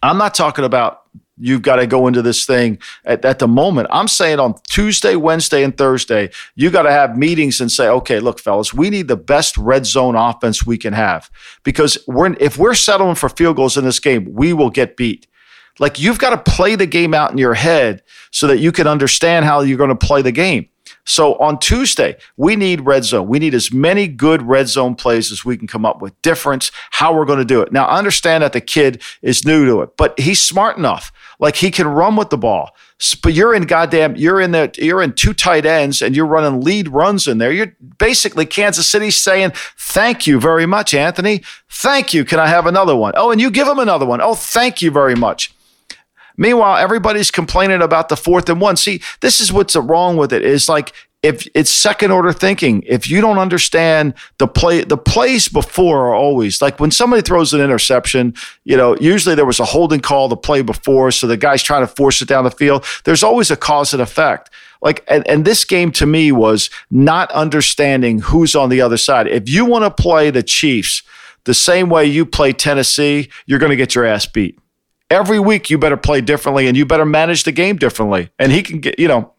[0.02, 1.02] I'm not talking about
[1.40, 3.88] you've got to go into this thing at, at, the moment.
[3.90, 8.20] I'm saying on Tuesday, Wednesday, and Thursday, you got to have meetings and say, okay,
[8.20, 11.30] look, fellas, we need the best red zone offense we can have
[11.64, 15.26] because we're if we're settling for field goals in this game, we will get beat.
[15.80, 18.86] Like you've got to play the game out in your head so that you can
[18.86, 20.68] understand how you're going to play the game.
[21.04, 23.26] So on Tuesday, we need red zone.
[23.26, 26.20] We need as many good red zone plays as we can come up with.
[26.22, 27.72] Difference, how we're going to do it.
[27.72, 31.10] Now, I understand that the kid is new to it, but he's smart enough.
[31.38, 32.76] Like he can run with the ball.
[33.22, 36.60] But you're in goddamn, you're in the, you're in two tight ends and you're running
[36.60, 37.50] lead runs in there.
[37.50, 41.42] You're basically Kansas City saying, "Thank you very much, Anthony.
[41.70, 42.26] Thank you.
[42.26, 43.14] Can I have another one?
[43.16, 44.20] Oh, and you give him another one.
[44.20, 45.54] Oh, thank you very much."
[46.40, 48.78] Meanwhile, everybody's complaining about the fourth and one.
[48.78, 50.42] See, this is what's wrong with it.
[50.42, 54.96] it is like if it's second order thinking, if you don't understand the play, the
[54.96, 59.60] plays before are always like when somebody throws an interception, you know, usually there was
[59.60, 61.10] a holding call the play before.
[61.10, 62.86] So the guy's trying to force it down the field.
[63.04, 64.48] There's always a cause and effect.
[64.80, 69.26] Like, and, and this game to me was not understanding who's on the other side.
[69.28, 71.02] If you want to play the Chiefs
[71.44, 74.58] the same way you play Tennessee, you're going to get your ass beat
[75.10, 78.30] every week you better play differently and you better manage the game differently.
[78.38, 79.32] And he can get, you know,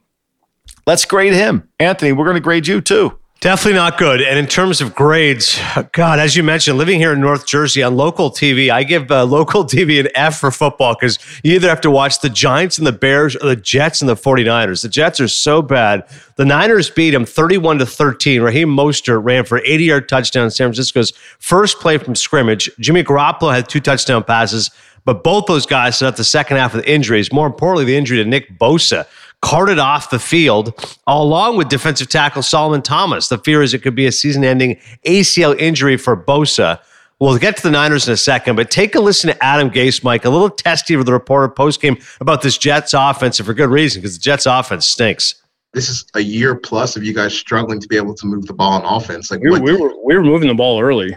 [0.86, 1.70] let's grade him.
[1.80, 3.18] Anthony, we're going to grade you too.
[3.42, 4.22] Definitely not good.
[4.22, 5.60] And in terms of grades,
[5.94, 9.26] God, as you mentioned, living here in North Jersey on local TV, I give uh,
[9.26, 12.86] local TV an F for football because you either have to watch the Giants and
[12.86, 14.84] the Bears or the Jets and the 49ers.
[14.84, 16.08] The Jets are so bad.
[16.36, 18.44] The Niners beat them 31 to 13.
[18.44, 22.70] Raheem Mostert ran for 80 yard touchdown San Francisco's first play from scrimmage.
[22.80, 24.70] Jimmy Garoppolo had two touchdown passes.
[25.06, 27.34] But both those guys set up the second half with injuries.
[27.34, 29.08] More importantly, the injury to Nick Bosa
[29.42, 30.74] carted off the field
[31.08, 33.28] along with defensive tackle Solomon Thomas.
[33.28, 36.80] The fear is it could be a season ending ACL injury for Bosa.
[37.20, 40.04] We'll get to the Niners in a second, but take a listen to Adam Gase,
[40.04, 43.54] Mike, a little testy for the reporter post game about this Jets offense, and for
[43.54, 45.36] good reason, because the Jets offense stinks.
[45.74, 48.54] This is a year plus of you guys struggling to be able to move the
[48.54, 49.30] ball on offense.
[49.30, 51.16] Like we, we were we were moving the ball early.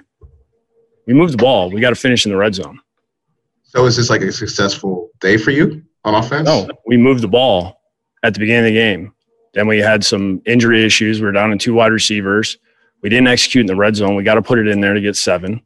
[1.06, 1.70] We moved the ball.
[1.70, 2.80] We got to finish in the red zone.
[3.74, 6.46] So is this like a successful day for you on offense?
[6.46, 7.80] No, we moved the ball
[8.22, 9.12] at the beginning of the game.
[9.54, 11.20] Then we had some injury issues.
[11.20, 12.58] We were down in two wide receivers.
[13.02, 14.14] We didn't execute in the red zone.
[14.14, 15.60] We got to put it in there to get seven.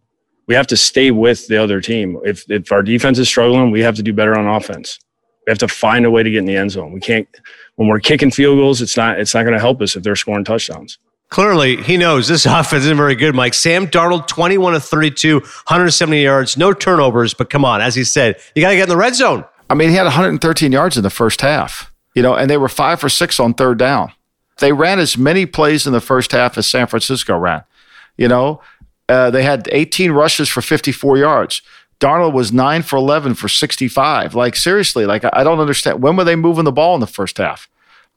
[0.47, 2.18] We have to stay with the other team.
[2.25, 4.99] If if our defense is struggling, we have to do better on offense.
[5.47, 6.92] We have to find a way to get in the end zone.
[6.92, 7.29] We can't
[7.77, 8.81] when we're kicking field goals.
[8.81, 10.99] It's not it's not going to help us if they're scoring touchdowns.
[11.28, 13.54] Clearly, he knows this offense isn't very good, Mike.
[13.54, 17.34] Sam Darnold, 21 of 32, 170 yards, no turnovers.
[17.34, 19.44] But come on, as he said, you got to get in the red zone.
[19.70, 22.68] I mean, he had 113 yards in the first half, you know, and they were
[22.68, 24.12] five for six on third down.
[24.58, 27.64] They ran as many plays in the first half as San Francisco ran.
[28.16, 28.60] You know,
[29.08, 31.62] uh, they had 18 rushes for 54 yards.
[32.00, 34.34] Darnold was nine for 11 for 65.
[34.34, 36.02] Like, seriously, like, I don't understand.
[36.02, 37.68] When were they moving the ball in the first half?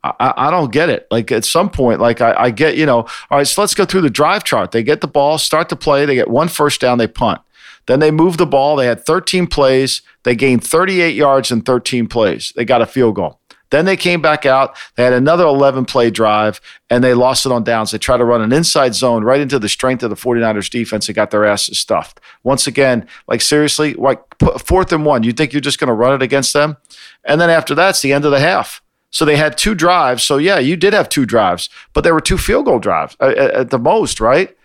[0.04, 1.06] I, I, don't get it.
[1.12, 3.86] Like at some point, like I, I, get, you know, all right, so let's go
[3.86, 4.72] through the drive chart.
[4.72, 7.40] They get the ball, start to play, they get one first down, they punt.
[7.88, 8.76] Then they move the ball.
[8.76, 10.02] They had 13 plays.
[10.24, 12.54] They gained 38 yards in 13 plays.
[12.56, 13.40] They got a field goal.
[13.72, 14.76] Then they came back out.
[14.96, 16.60] They had another 11 play drive
[16.90, 17.92] and they lost it on downs.
[17.92, 21.08] They tried to run an inside zone right into the strength of the 49ers defense
[21.08, 22.20] and got their asses stuffed.
[22.44, 24.22] Once again, like seriously, like
[24.60, 26.78] fourth and one, you think you're just going to run it against them?
[27.24, 28.82] And then after that, it's the end of the half.
[29.12, 30.24] So they had two drives.
[30.24, 33.28] So yeah, you did have two drives, but there were two field goal drives uh,
[33.28, 34.56] at, at the most, right?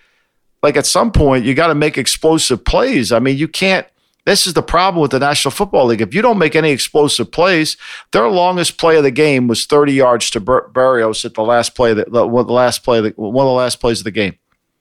[0.63, 3.13] Like at some point, you got to make explosive plays.
[3.13, 3.87] I mean, you can't
[4.27, 6.01] this is the problem with the National Football League.
[6.01, 7.77] If you don't make any explosive plays,
[8.11, 11.77] their longest play of the game was 30 yards to Bur- Berrios at the last
[11.77, 14.37] play, the, the, the last play, the, one of the last plays of the game.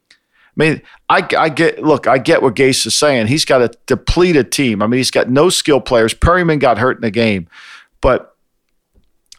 [0.10, 0.16] I
[0.56, 3.28] mean, I, I get look, I get what Gase is saying.
[3.28, 4.82] He's got a depleted team.
[4.82, 6.14] I mean, he's got no skill players.
[6.14, 7.48] Perriman got hurt in the game,
[8.02, 8.35] but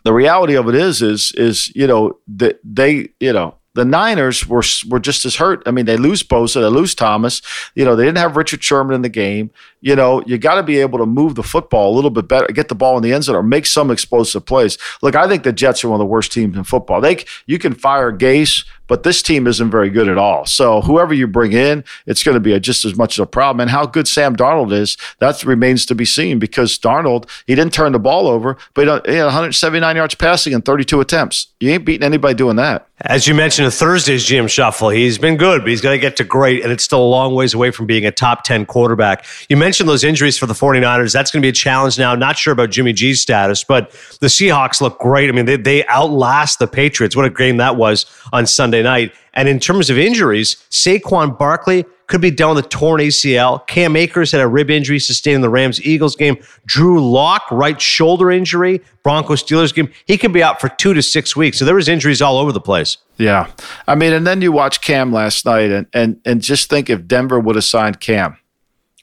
[0.06, 4.46] the reality of it is, is, is you know that they, you know, the Niners
[4.46, 5.62] were were just as hurt.
[5.66, 7.42] I mean, they lose Bosa, they lose Thomas.
[7.74, 9.50] You know, they didn't have Richard Sherman in the game.
[9.80, 12.46] You know, you got to be able to move the football a little bit better,
[12.48, 14.78] get the ball in the end zone, or make some explosive plays.
[15.02, 17.00] Look, I think the Jets are one of the worst teams in football.
[17.00, 20.46] They you can fire Gase, but this team isn't very good at all.
[20.46, 23.26] So whoever you bring in, it's going to be a, just as much of a
[23.26, 23.60] problem.
[23.60, 27.72] And how good Sam Darnold is, that remains to be seen because Darnold he didn't
[27.72, 31.48] turn the ball over, but he had 179 yards passing in 32 attempts.
[31.60, 32.88] You ain't beating anybody doing that.
[33.02, 36.24] As you mentioned, Thursday's GM Shuffle, he's been good, but he's got to get to
[36.24, 39.26] great, and it's still a long ways away from being a top 10 quarterback.
[39.50, 41.12] You mentioned those injuries for the 49ers.
[41.12, 42.14] That's going to be a challenge now.
[42.14, 43.90] Not sure about Jimmy G's status, but
[44.20, 45.28] the Seahawks look great.
[45.28, 47.16] I mean, they, they outlast the Patriots.
[47.16, 49.12] What a game that was on Sunday night.
[49.34, 53.66] And in terms of injuries, Saquon Barkley could be down with a torn ACL.
[53.66, 56.36] Cam Akers had a rib injury sustained in the Rams Eagles game.
[56.64, 59.90] Drew Lock, right shoulder injury, Broncos Steelers game.
[60.06, 61.58] He could be out for two to six weeks.
[61.58, 62.98] So there was injuries all over the place.
[63.16, 63.50] Yeah.
[63.86, 67.06] I mean, and then you watch Cam last night and and and just think if
[67.06, 68.36] Denver would have signed Cam.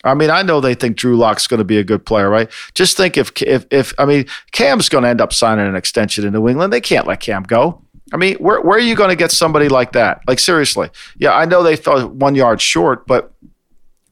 [0.04, 2.50] I mean, I know they think Drew Lock's going to be a good player, right?
[2.74, 6.26] Just think if if if I mean, Cam's going to end up signing an extension
[6.26, 6.74] in New England.
[6.74, 7.82] They can't let Cam go.
[8.12, 10.22] I mean, where, where are you going to get somebody like that?
[10.28, 10.90] Like, seriously.
[11.18, 13.34] Yeah, I know they fell one yard short, but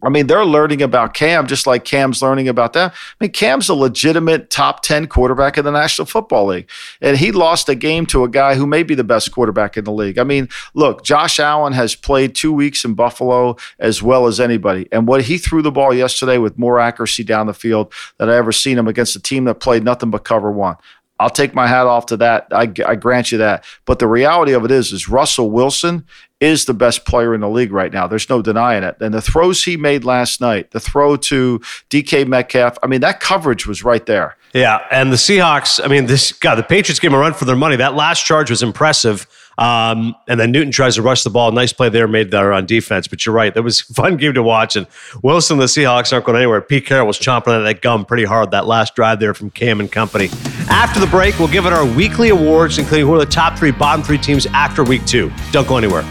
[0.03, 2.91] I mean, they're learning about Cam just like Cam's learning about them.
[2.93, 6.69] I mean, Cam's a legitimate top 10 quarterback in the National Football League.
[7.01, 9.83] And he lost a game to a guy who may be the best quarterback in
[9.83, 10.17] the league.
[10.17, 14.87] I mean, look, Josh Allen has played two weeks in Buffalo as well as anybody.
[14.91, 18.35] And what he threw the ball yesterday with more accuracy down the field than I
[18.35, 20.77] ever seen him against a team that played nothing but cover one.
[21.21, 22.47] I'll take my hat off to that.
[22.51, 23.63] I, I, grant you that.
[23.85, 26.05] But the reality of it is, is Russell Wilson
[26.39, 28.07] is the best player in the league right now.
[28.07, 28.97] There's no denying it.
[28.99, 31.59] And the throws he made last night, the throw to
[31.91, 34.35] DK Metcalf, I mean, that coverage was right there.
[34.53, 37.45] Yeah, and the Seahawks, I mean, this God, the Patriots gave him a run for
[37.45, 37.75] their money.
[37.75, 39.27] That last charge was impressive.
[39.57, 41.51] Um, and then Newton tries to rush the ball.
[41.51, 43.07] Nice play there made there on defense.
[43.07, 43.53] But you're right.
[43.53, 44.75] That was a fun game to watch.
[44.75, 44.87] And
[45.21, 46.61] Wilson, the Seahawks aren't going anywhere.
[46.61, 49.79] Pete Carroll was chomping at that gum pretty hard that last drive there from Cam
[49.79, 50.29] and company.
[50.69, 53.71] After the break, we'll give it our weekly awards, including who are the top three,
[53.71, 55.31] bottom three teams after week two.
[55.51, 56.05] Don't go anywhere.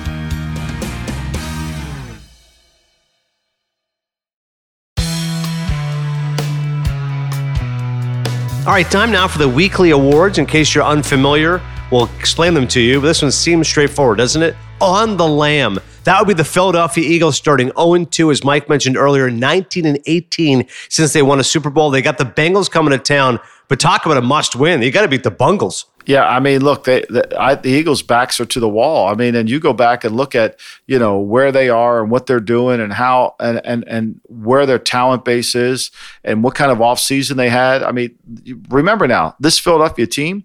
[8.66, 10.38] All right, time now for the weekly awards.
[10.38, 11.60] In case you're unfamiliar,
[11.90, 13.00] we'll explain them to you.
[13.00, 14.56] But this one seems straightforward, doesn't it?
[14.80, 15.78] On the Lamb.
[16.04, 19.98] That would be the Philadelphia Eagles starting 0 2, as Mike mentioned earlier, 19 and
[20.06, 21.90] 18 since they won a Super Bowl.
[21.90, 23.38] They got the Bengals coming to town,
[23.68, 24.80] but talk about a must win.
[24.80, 25.86] You got to beat the Bungles.
[26.06, 29.08] Yeah, I mean, look, they, the, I, the, Eagles' backs are to the wall.
[29.08, 32.10] I mean, and you go back and look at you know where they are and
[32.10, 35.90] what they're doing and how and and and where their talent base is
[36.24, 37.82] and what kind of offseason they had.
[37.82, 38.16] I mean,
[38.70, 40.44] remember now, this Philadelphia team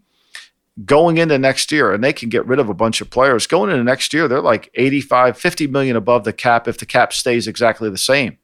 [0.83, 3.71] going into next year and they can get rid of a bunch of players going
[3.71, 7.47] into next year they're like 85 50 million above the cap if the cap stays
[7.47, 8.37] exactly the same.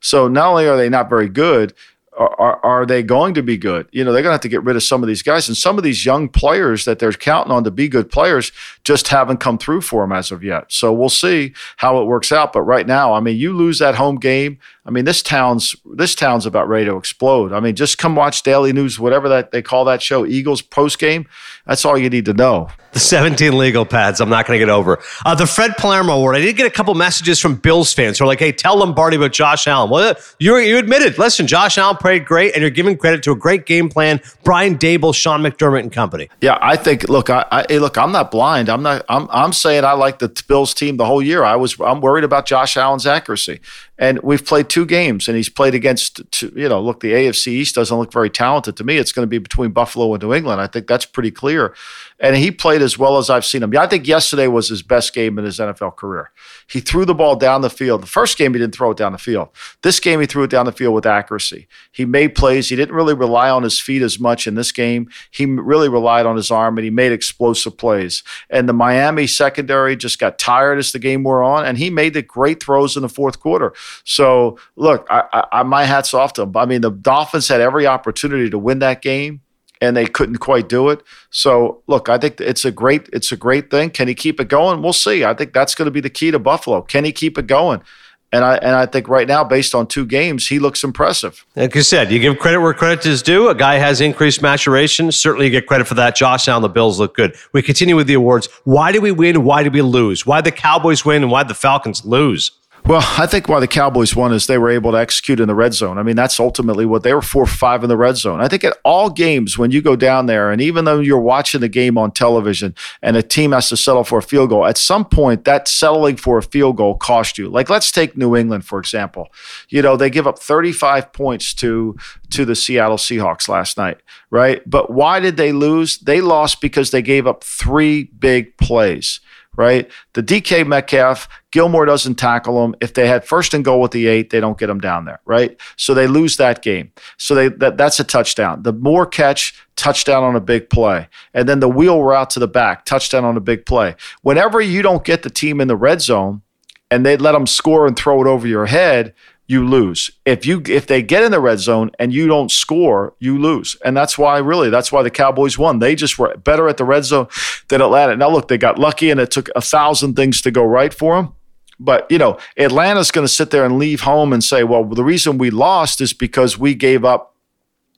[0.00, 1.72] So not only are they not very good
[2.18, 3.88] are, are they going to be good?
[3.92, 5.48] You know, they're going to have to get rid of some of these guys.
[5.48, 8.50] And some of these young players that they're counting on to be good players
[8.84, 10.72] just haven't come through for them as of yet.
[10.72, 12.52] So we'll see how it works out.
[12.52, 14.58] But right now, I mean, you lose that home game.
[14.84, 17.52] I mean, this town's this town's about ready to explode.
[17.52, 20.98] I mean, just come watch Daily News, whatever that they call that show, Eagles post
[20.98, 21.28] game.
[21.66, 22.68] That's all you need to know.
[22.92, 24.20] The 17 legal pads.
[24.20, 24.98] I'm not going to get over.
[25.24, 26.36] Uh, the Fred Palermo Award.
[26.36, 29.16] I did get a couple messages from Bills fans who are like, "Hey, tell Lombardi
[29.16, 31.18] about Josh Allen." Well, you you admitted.
[31.18, 34.20] Listen, Josh Allen played great, and you're giving credit to a great game plan.
[34.42, 36.30] Brian Daboll, Sean McDermott, and company.
[36.40, 37.08] Yeah, I think.
[37.08, 37.98] Look, I, I look.
[37.98, 38.70] I'm not blind.
[38.70, 39.04] I'm not.
[39.08, 41.44] I'm I'm saying I like the Bills team the whole year.
[41.44, 41.78] I was.
[41.80, 43.60] I'm worried about Josh Allen's accuracy
[43.98, 47.48] And we've played two games, and he's played against, two, you know, look, the AFC
[47.48, 48.96] East doesn't look very talented to me.
[48.96, 50.60] It's going to be between Buffalo and New England.
[50.60, 51.74] I think that's pretty clear.
[52.20, 53.76] And he played as well as I've seen him.
[53.76, 56.30] I think yesterday was his best game in his NFL career.
[56.68, 58.02] He threw the ball down the field.
[58.02, 59.48] The first game, he didn't throw it down the field.
[59.82, 61.66] This game, he threw it down the field with accuracy.
[61.90, 62.68] He made plays.
[62.68, 65.08] He didn't really rely on his feet as much in this game.
[65.30, 68.22] He really relied on his arm, and he made explosive plays.
[68.50, 72.14] And the Miami secondary just got tired as the game wore on, and he made
[72.14, 73.72] the great throws in the fourth quarter.
[74.04, 76.56] So, look, I, I, my hat's off to him.
[76.56, 79.40] I mean, the Dolphins had every opportunity to win that game
[79.80, 81.02] and they couldn't quite do it.
[81.30, 83.90] So look, I think it's a great it's a great thing.
[83.90, 84.82] Can he keep it going?
[84.82, 85.24] We'll see.
[85.24, 86.82] I think that's going to be the key to Buffalo.
[86.82, 87.82] Can he keep it going?
[88.30, 91.46] And I and I think right now, based on two games, he looks impressive.
[91.56, 93.48] Like you said, you give credit where credit is due.
[93.48, 95.10] A guy has increased maturation.
[95.10, 96.14] Certainly, you get credit for that.
[96.14, 97.34] Josh Allen, the Bills look good.
[97.54, 98.48] We continue with the awards.
[98.64, 99.44] Why did we win?
[99.44, 100.26] Why did we lose?
[100.26, 102.50] Why the Cowboys win and why the Falcons lose?
[102.88, 105.54] Well, I think why the Cowboys won is they were able to execute in the
[105.54, 105.98] red zone.
[105.98, 108.40] I mean, that's ultimately what they were four five in the red zone.
[108.40, 111.60] I think at all games when you go down there, and even though you're watching
[111.60, 114.78] the game on television and a team has to settle for a field goal, at
[114.78, 117.50] some point that settling for a field goal cost you.
[117.50, 119.28] Like let's take New England for example.
[119.68, 121.94] You know, they give up 35 points to
[122.30, 123.98] to the Seattle Seahawks last night,
[124.30, 124.62] right?
[124.64, 125.98] But why did they lose?
[125.98, 129.20] They lost because they gave up three big plays
[129.58, 129.90] right?
[130.12, 132.76] The DK Metcalf, Gilmore doesn't tackle them.
[132.80, 135.20] If they had first and goal with the eight, they don't get them down there,
[135.24, 135.60] right?
[135.76, 136.92] So they lose that game.
[137.16, 138.62] So they that, that's a touchdown.
[138.62, 141.08] The more catch, touchdown on a big play.
[141.34, 143.96] And then the wheel route to the back, touchdown on a big play.
[144.22, 146.42] Whenever you don't get the team in the red zone
[146.88, 149.12] and they let them score and throw it over your head,
[149.48, 150.10] you lose.
[150.26, 153.76] If you if they get in the red zone and you don't score, you lose.
[153.82, 155.78] And that's why really that's why the Cowboys won.
[155.78, 157.28] They just were better at the red zone
[157.68, 158.14] than Atlanta.
[158.14, 161.16] Now look, they got lucky and it took a thousand things to go right for
[161.16, 161.34] them.
[161.80, 165.04] But you know, Atlanta's going to sit there and leave home and say, "Well, the
[165.04, 167.34] reason we lost is because we gave up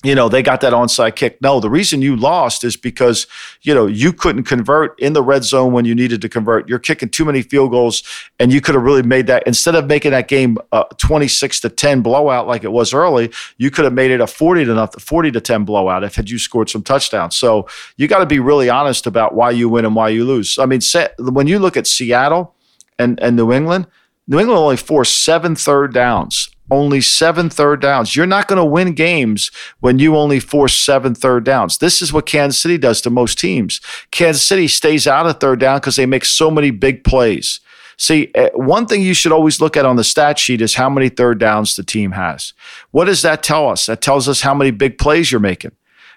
[0.02, 1.42] you know, they got that onside kick.
[1.42, 3.26] No, the reason you lost is because,
[3.60, 6.68] you know, you couldn't convert in the red zone when you needed to convert.
[6.70, 8.02] You're kicking too many field goals,
[8.38, 11.68] and you could have really made that, instead of making that game uh, 26 to
[11.68, 15.00] 10 blowout like it was early, you could have made it a 40 to nothing,
[15.00, 17.36] 40 to 10 blowout if had you scored some touchdowns.
[17.36, 20.58] So you got to be really honest about why you win and why you lose.
[20.58, 20.80] I mean,
[21.18, 22.54] when you look at Seattle
[22.98, 23.86] and, and New England,
[24.26, 28.16] New England only forced seven third downs only seven third downs.
[28.16, 29.50] You're not going to win games
[29.80, 31.78] when you only force seven third downs.
[31.78, 33.80] This is what Kansas City does to most teams.
[34.10, 37.60] Kansas City stays out of third down because they make so many big plays.
[37.96, 40.88] See, eh, one thing you should always look at on the stat sheet is how
[40.88, 42.54] many third downs the team has.
[42.92, 43.86] What does that tell us?
[43.86, 45.72] That tells us how many big plays you're making.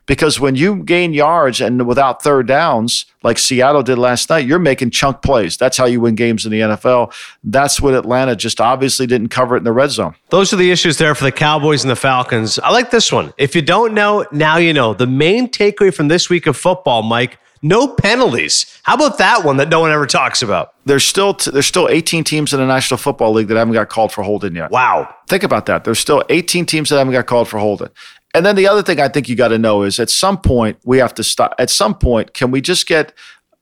[0.06, 4.60] Because when you gain yards and without third downs, like Seattle did last night, you're
[4.60, 5.56] making chunk plays.
[5.56, 7.14] That's how you win games in the NFL.
[7.44, 10.16] That's what Atlanta just obviously didn't cover it in the red zone.
[10.30, 12.60] Those are the issues there for the Cowboys and the Falcons.
[12.60, 13.34] I like this one.
[13.38, 14.94] If you don't know, now you know.
[14.94, 18.66] The main takeaway from this week of football, Mike, no penalties.
[18.84, 20.74] How about that one that no one ever talks about?
[20.86, 23.88] There's still t- there's still 18 teams in the National Football League that haven't got
[23.88, 24.70] called for holding yet.
[24.70, 25.16] Wow.
[25.30, 25.86] Think about that.
[25.86, 27.88] There's still 18 teams that haven't got called for holding.
[28.34, 30.80] And then the other thing I think you got to know is at some point
[30.84, 31.54] we have to stop.
[31.60, 33.14] At some point, can we just get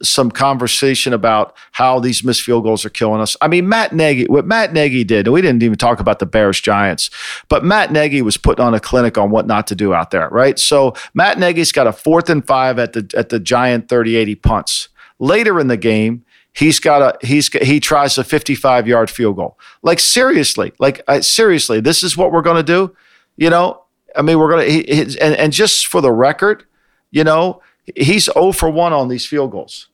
[0.04, 3.38] some conversation about how these missed field goals are killing us.
[3.42, 6.26] I mean, Matt Nagy, what Matt Nagy did, and we didn't even talk about the
[6.26, 7.10] Bears Giants,
[7.50, 10.30] but Matt Nagy was putting on a clinic on what not to do out there,
[10.30, 10.58] right?
[10.58, 14.90] So Matt Nagy's got a fourth and five at the at the Giant 30-80 punts.
[15.20, 19.60] Later in the game, he's got a he's he tries a 55 yard field goal.
[19.84, 22.96] Like seriously, like seriously, this is what we're going to do.
[23.38, 23.81] You know,
[24.16, 26.66] I mean, we're going to, and, and just for the record,
[27.12, 27.62] you know,
[27.95, 29.88] he's 0 for 1 on these field goals.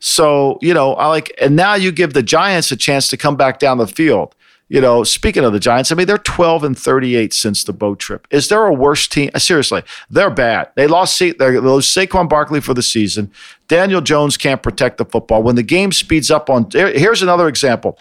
[0.00, 3.36] So, you know, I like, and now you give the Giants a chance to come
[3.36, 4.34] back down the field.
[4.70, 7.98] You know, speaking of the Giants, I mean, they're 12 and 38 since the boat
[7.98, 8.28] trip.
[8.30, 9.30] Is there a worse team?
[9.34, 10.70] Uh, seriously, they're bad.
[10.76, 13.32] They lost, they lost Saquon Barkley for the season.
[13.66, 15.42] Daniel Jones can't protect the football.
[15.42, 17.98] When the game speeds up on, here's another example.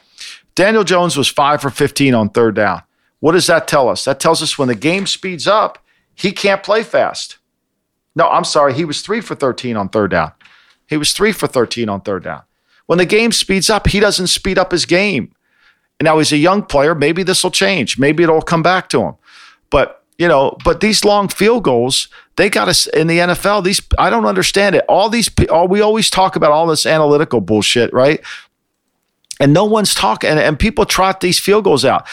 [0.55, 2.81] Daniel Jones was five for 15 on third down.
[3.19, 4.05] What does that tell us?
[4.05, 7.37] That tells us when the game speeds up, he can't play fast.
[8.15, 8.73] No, I'm sorry.
[8.73, 10.31] He was three for 13 on third down.
[10.87, 12.43] He was three for 13 on third down.
[12.87, 15.33] When the game speeds up, he doesn't speed up his game.
[15.99, 16.95] And now he's a young player.
[16.95, 17.99] Maybe this will change.
[17.99, 19.15] Maybe it'll come back to him.
[19.69, 22.07] But, you know, but these long field goals,
[22.37, 23.63] they got us in the NFL.
[23.63, 24.85] These, I don't understand it.
[24.87, 28.23] All these, all, we always talk about all this analytical bullshit, right?
[29.39, 32.07] and no one's talking and, and, people trot these field goals out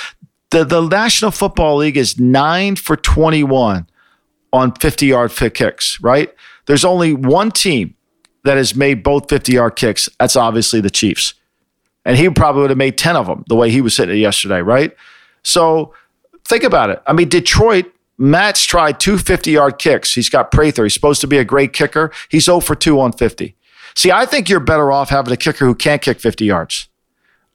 [0.55, 3.89] the, the National Football League is nine for 21
[4.53, 6.33] on 50 yard kicks, right?
[6.67, 7.97] There's only one team
[8.45, 10.09] that has made both 50 yard kicks.
[10.21, 11.35] That's obviously the Chiefs.
[12.05, 14.21] And he probably would have made 10 of them the way he was hitting it
[14.21, 14.95] yesterday, right?
[15.43, 15.93] So
[16.45, 17.03] think about it.
[17.05, 17.87] I mean, Detroit,
[18.17, 20.15] Matt's tried two 50 yard kicks.
[20.15, 20.85] He's got Prater.
[20.85, 22.13] He's supposed to be a great kicker.
[22.29, 23.57] He's 0 for 2 on 50.
[23.97, 26.89] See, I think you're better off having a kicker who can't kick 50 yards.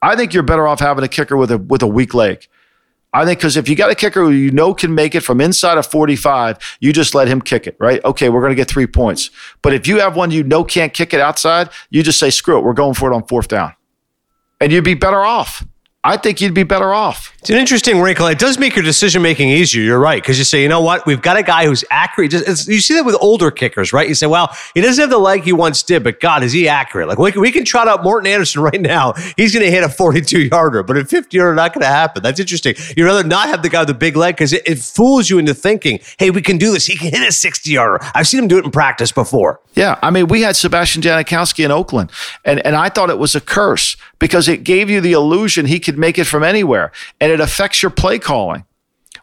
[0.01, 2.47] I think you're better off having a kicker with a with a weak leg.
[3.11, 5.41] I think because if you got a kicker who you know can make it from
[5.41, 8.03] inside of 45, you just let him kick it, right?
[8.05, 9.31] Okay, we're going to get three points.
[9.63, 12.59] But if you have one you know can't kick it outside, you just say, screw
[12.59, 13.73] it, we're going for it on fourth down.
[14.61, 15.65] And you'd be better off.
[16.01, 17.35] I think you'd be better off.
[17.39, 18.27] It's an interesting wrinkle.
[18.27, 19.83] It does make your decision making easier.
[19.83, 22.31] You're right because you say, you know what, we've got a guy who's accurate.
[22.31, 24.07] Just, you see that with older kickers, right?
[24.07, 26.69] You say, well, he doesn't have the leg he once did, but God, is he
[26.69, 27.09] accurate?
[27.09, 29.11] Like we can, we can trot out Morten Andersen right now.
[29.35, 32.23] He's going to hit a 42 yarder, but at 50 yarder, not going to happen.
[32.23, 32.75] That's interesting.
[32.95, 35.37] You'd rather not have the guy with the big leg because it, it fools you
[35.37, 36.85] into thinking, hey, we can do this.
[36.85, 37.99] He can hit a 60 yarder.
[38.15, 39.59] I've seen him do it in practice before.
[39.75, 42.11] Yeah, I mean, we had Sebastian Janikowski in Oakland,
[42.43, 45.79] and and I thought it was a curse because it gave you the illusion he
[45.89, 48.65] could make it from anywhere, and it affects your play calling.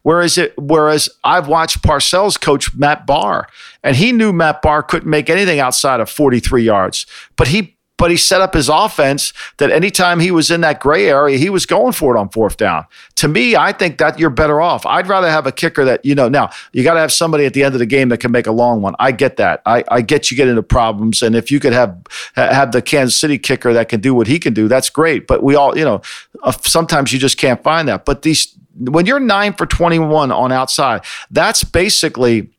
[0.03, 3.49] Whereas it, whereas I've watched Parcells coach Matt Bahr,
[3.83, 7.07] and he knew Matt Bahr couldn't make anything outside of 43 yards,
[7.37, 11.09] but he but he set up his offense that anytime he was in that gray
[11.09, 12.85] area, he was going for it on fourth down.
[13.17, 14.85] To me, I think that you're better off.
[14.85, 17.55] I'd rather have a kicker that, you know, now you got to have somebody at
[17.55, 18.95] the end of the game that can make a long one.
[18.99, 19.63] I get that.
[19.65, 21.23] I, I get you get into problems.
[21.23, 21.97] And if you could have
[22.35, 25.27] have the Kansas City kicker that can do what he can do, that's great.
[25.27, 26.03] But we all, you know,
[26.43, 28.05] uh, sometimes you just can't find that.
[28.05, 32.51] But these, when you're nine for 21 on outside, that's basically,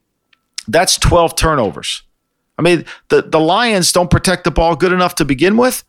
[0.67, 2.01] that's 12 turnovers.
[2.58, 5.84] I mean, the the Lions don't protect the ball good enough to begin with,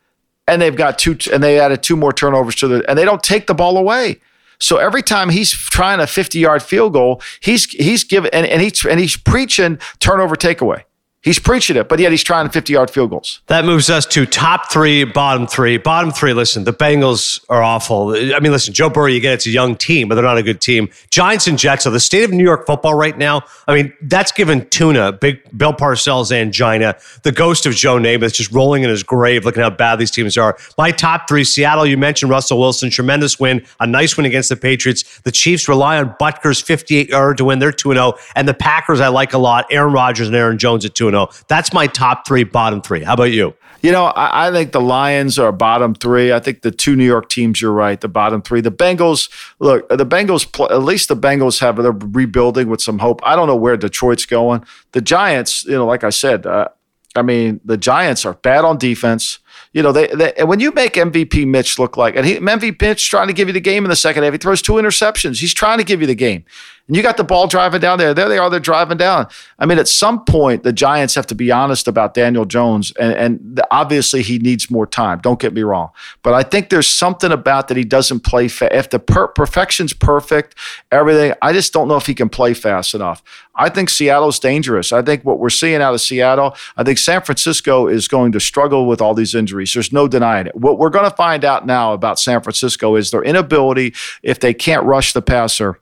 [0.47, 3.23] and they've got two, and they added two more turnovers to the, and they don't
[3.23, 4.21] take the ball away.
[4.61, 8.61] So every time he's trying a 50 yard field goal, he's he's giving and, and
[8.61, 10.83] he's and he's preaching turnover takeaway.
[11.29, 13.43] He's preaching it, but yet he's trying 50 yard field goals.
[13.49, 15.77] That moves us to top three, bottom three.
[15.77, 18.15] Bottom three, listen, the Bengals are awful.
[18.15, 20.43] I mean, listen, Joe Burrow, you get it's a young team, but they're not a
[20.43, 20.89] good team.
[21.11, 24.33] Giants and Jets, so the state of New York football right now, I mean, that's
[24.33, 29.03] given Tuna, big Bill Parcells angina, the ghost of Joe Namath just rolling in his
[29.03, 30.57] grave, looking how bad these teams are.
[30.79, 34.57] My top three, Seattle, you mentioned Russell Wilson, tremendous win, a nice win against the
[34.57, 35.21] Patriots.
[35.25, 38.15] The Chiefs rely on Butker's 58 yard to win, they're 2 0.
[38.35, 41.18] And the Packers, I like a lot, Aaron Rodgers and Aaron Jones at 2 0.
[41.49, 43.03] That's my top three, bottom three.
[43.03, 43.55] How about you?
[43.83, 46.33] You know, I, I, think the Lions are bottom three.
[46.33, 48.61] I think the two New York teams, you're right, the bottom three.
[48.61, 53.21] The Bengals, look, the Bengals, at least the Bengals have, they're rebuilding with some hope.
[53.23, 54.65] I don't know where Detroit's going.
[54.93, 56.69] The Giants, you know, like I said, uh,
[57.15, 59.39] I mean, the Giants are bad on defense.
[59.73, 63.09] You know, they, they when you make MVP Mitch look like, and he, MVP Mitch
[63.09, 65.41] trying to give you the game in the second half, he throws two interceptions.
[65.41, 66.45] He's trying to give you the game
[66.89, 68.15] and you got the ball driving down there.
[68.15, 68.49] There they are.
[68.49, 69.29] They're driving down.
[69.59, 73.13] I mean, at some point, the Giants have to be honest about Daniel Jones, and,
[73.13, 75.21] and obviously he needs more time.
[75.21, 75.91] Don't get me wrong,
[76.23, 78.49] but I think there's something about that he doesn't play.
[78.49, 80.55] Fa- if the per- perfection's perfect,
[80.91, 83.23] everything, I just don't know if he can play fast enough.
[83.55, 84.93] I think Seattle's dangerous.
[84.93, 88.41] I think what we're seeing out of Seattle, I think San Francisco is going to
[88.41, 89.75] struggle with all these injuries.
[89.75, 90.57] There's no denying it.
[90.57, 94.55] What we're going to find out now about San Francisco is their inability, if they
[94.55, 95.81] can't rush the passer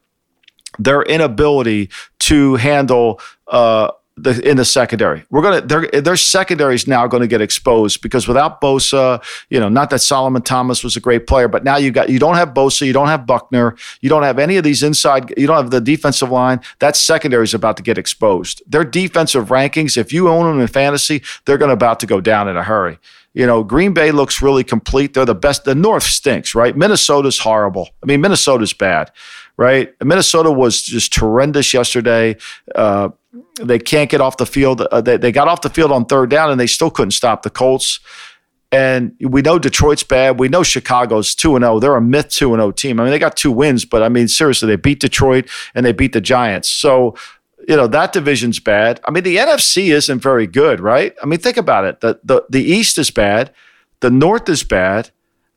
[0.78, 5.24] their inability to handle uh, the, in the secondary.
[5.30, 9.60] We're gonna their their secondary is now going to get exposed because without Bosa, you
[9.60, 12.36] know, not that Solomon Thomas was a great player, but now you got you don't
[12.36, 15.56] have Bosa, you don't have Buckner, you don't have any of these inside, you don't
[15.56, 16.60] have the defensive line.
[16.78, 18.62] That secondary is about to get exposed.
[18.66, 22.20] Their defensive rankings, if you own them in fantasy, they're going to about to go
[22.20, 22.98] down in a hurry.
[23.34, 25.12] You know, Green Bay looks really complete.
[25.12, 25.64] They're the best.
[25.64, 26.74] The North stinks, right?
[26.74, 27.90] Minnesota's horrible.
[28.02, 29.10] I mean, Minnesota's bad
[29.56, 29.92] right?
[30.02, 32.36] Minnesota was just horrendous yesterday.
[32.74, 33.10] Uh,
[33.60, 34.82] they can't get off the field.
[34.82, 37.42] Uh, they, they got off the field on third down and they still couldn't stop
[37.42, 38.00] the Colts.
[38.72, 40.38] And we know Detroit's bad.
[40.38, 41.78] We know Chicago's 2 0.
[41.78, 43.00] They're a myth 2 0 team.
[43.00, 45.92] I mean, they got two wins, but I mean, seriously, they beat Detroit and they
[45.92, 46.68] beat the Giants.
[46.68, 47.16] So,
[47.68, 49.00] you know, that division's bad.
[49.04, 51.14] I mean, the NFC isn't very good, right?
[51.22, 52.00] I mean, think about it.
[52.00, 53.52] The, the, the East is bad,
[54.00, 55.10] the North is bad,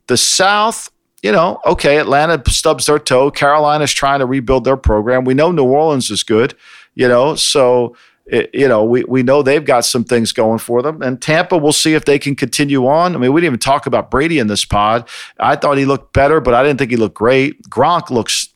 [0.08, 0.90] the South
[1.22, 3.32] you know, okay, Atlanta stubs their toe.
[3.32, 5.26] Carolina's trying to rebuild their program.
[5.26, 6.56] We know New Orleans is good,
[6.96, 7.96] you know, so
[8.26, 11.02] it, you know we we know they've got some things going for them.
[11.02, 13.16] And Tampa, we'll see if they can continue on.
[13.16, 15.10] I mean, we didn't even talk about Brady in this pod.
[15.40, 17.62] I thought he looked better, but I didn't think he looked great.
[17.70, 18.49] Gronk looks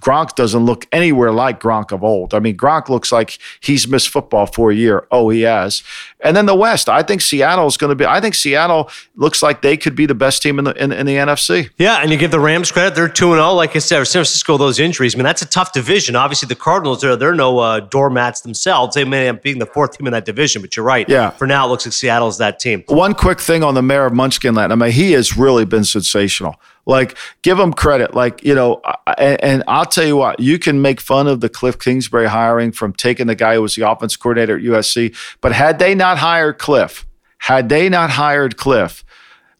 [0.00, 2.34] Gronk doesn't look anywhere like Gronk of old.
[2.34, 5.06] I mean, Gronk looks like he's missed football for a year.
[5.10, 5.82] Oh, he has.
[6.20, 8.04] And then the West, I think Seattle is going to be.
[8.04, 11.06] I think Seattle looks like they could be the best team in the in, in
[11.06, 11.70] the NFC.
[11.78, 13.52] Yeah, and you give the Rams credit; they're two and zero.
[13.52, 15.14] Like I said, San Francisco, those injuries.
[15.14, 16.16] I mean, that's a tough division.
[16.16, 18.94] Obviously, the Cardinals are they're no uh, doormats themselves.
[18.94, 21.08] They may end up being the fourth team in that division, but you're right.
[21.08, 21.30] Yeah.
[21.30, 22.84] For now, it looks like Seattle's that team.
[22.88, 24.72] One quick thing on the mayor of Munchkinland.
[24.72, 26.56] I mean, he has really been sensational.
[26.86, 28.14] Like, give them credit.
[28.14, 28.80] Like, you know,
[29.18, 32.70] and, and, I'll tell you what, you can make fun of the Cliff Kingsbury hiring
[32.70, 35.14] from taking the guy who was the offense coordinator at USC.
[35.40, 37.04] But had they not hired Cliff,
[37.38, 39.04] had they not hired Cliff,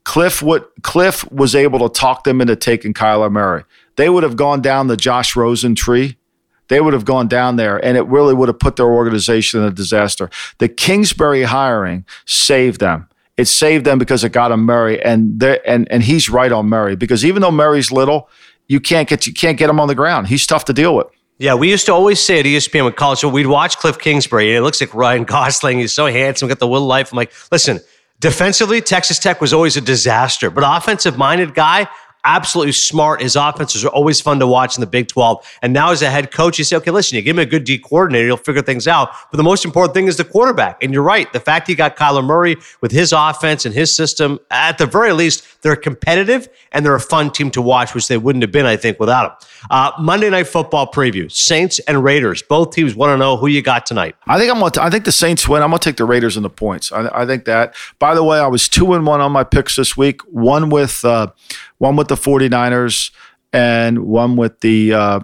[0.04, 3.64] Cliff what Cliff was able to talk them into taking Kyler Murray.
[3.96, 6.16] They would have gone down the Josh Rosen tree.
[6.68, 9.66] They would have gone down there and it really would have put their organization in
[9.66, 10.30] a disaster.
[10.58, 15.90] The Kingsbury hiring saved them it saved them because it got him Murray, and and
[15.90, 18.28] and he's right on Murray because even though Murray's little,
[18.68, 20.28] you can't get you can't get him on the ground.
[20.28, 21.06] He's tough to deal with.
[21.38, 24.48] Yeah, we used to always say at ESPN with college, so we'd watch Cliff Kingsbury,
[24.48, 25.78] and it looks like Ryan Gosling.
[25.78, 27.12] He's so handsome, got the will life.
[27.12, 27.80] I'm like, listen,
[28.20, 31.88] defensively, Texas Tech was always a disaster, but offensive minded guy,
[32.26, 33.22] absolutely smart.
[33.22, 35.58] His offenses are always fun to watch in the Big 12.
[35.62, 37.64] And now as a head coach, you say, okay, listen, you give him a good
[37.64, 39.10] D coordinator, he'll figure things out.
[39.30, 40.82] But the most important thing is the quarterback.
[40.82, 41.32] And you're right.
[41.32, 45.12] The fact he got Kyler Murray with his offense and his system, at the very
[45.12, 48.66] least, they're competitive and they're a fun team to watch, which they wouldn't have been,
[48.66, 49.48] I think, without him.
[49.70, 52.42] Uh, Monday Night Football preview: Saints and Raiders.
[52.42, 54.14] Both teams want to know who you got tonight.
[54.26, 54.60] I think I'm.
[54.60, 55.62] Gonna, I think the Saints win.
[55.62, 56.92] I'm to take the Raiders in the points.
[56.92, 57.74] I, I, think that.
[57.98, 60.20] By the way, I was two and one on my picks this week.
[60.22, 61.28] One with uh,
[61.78, 63.10] one with the 49ers
[63.52, 65.20] and one with the uh,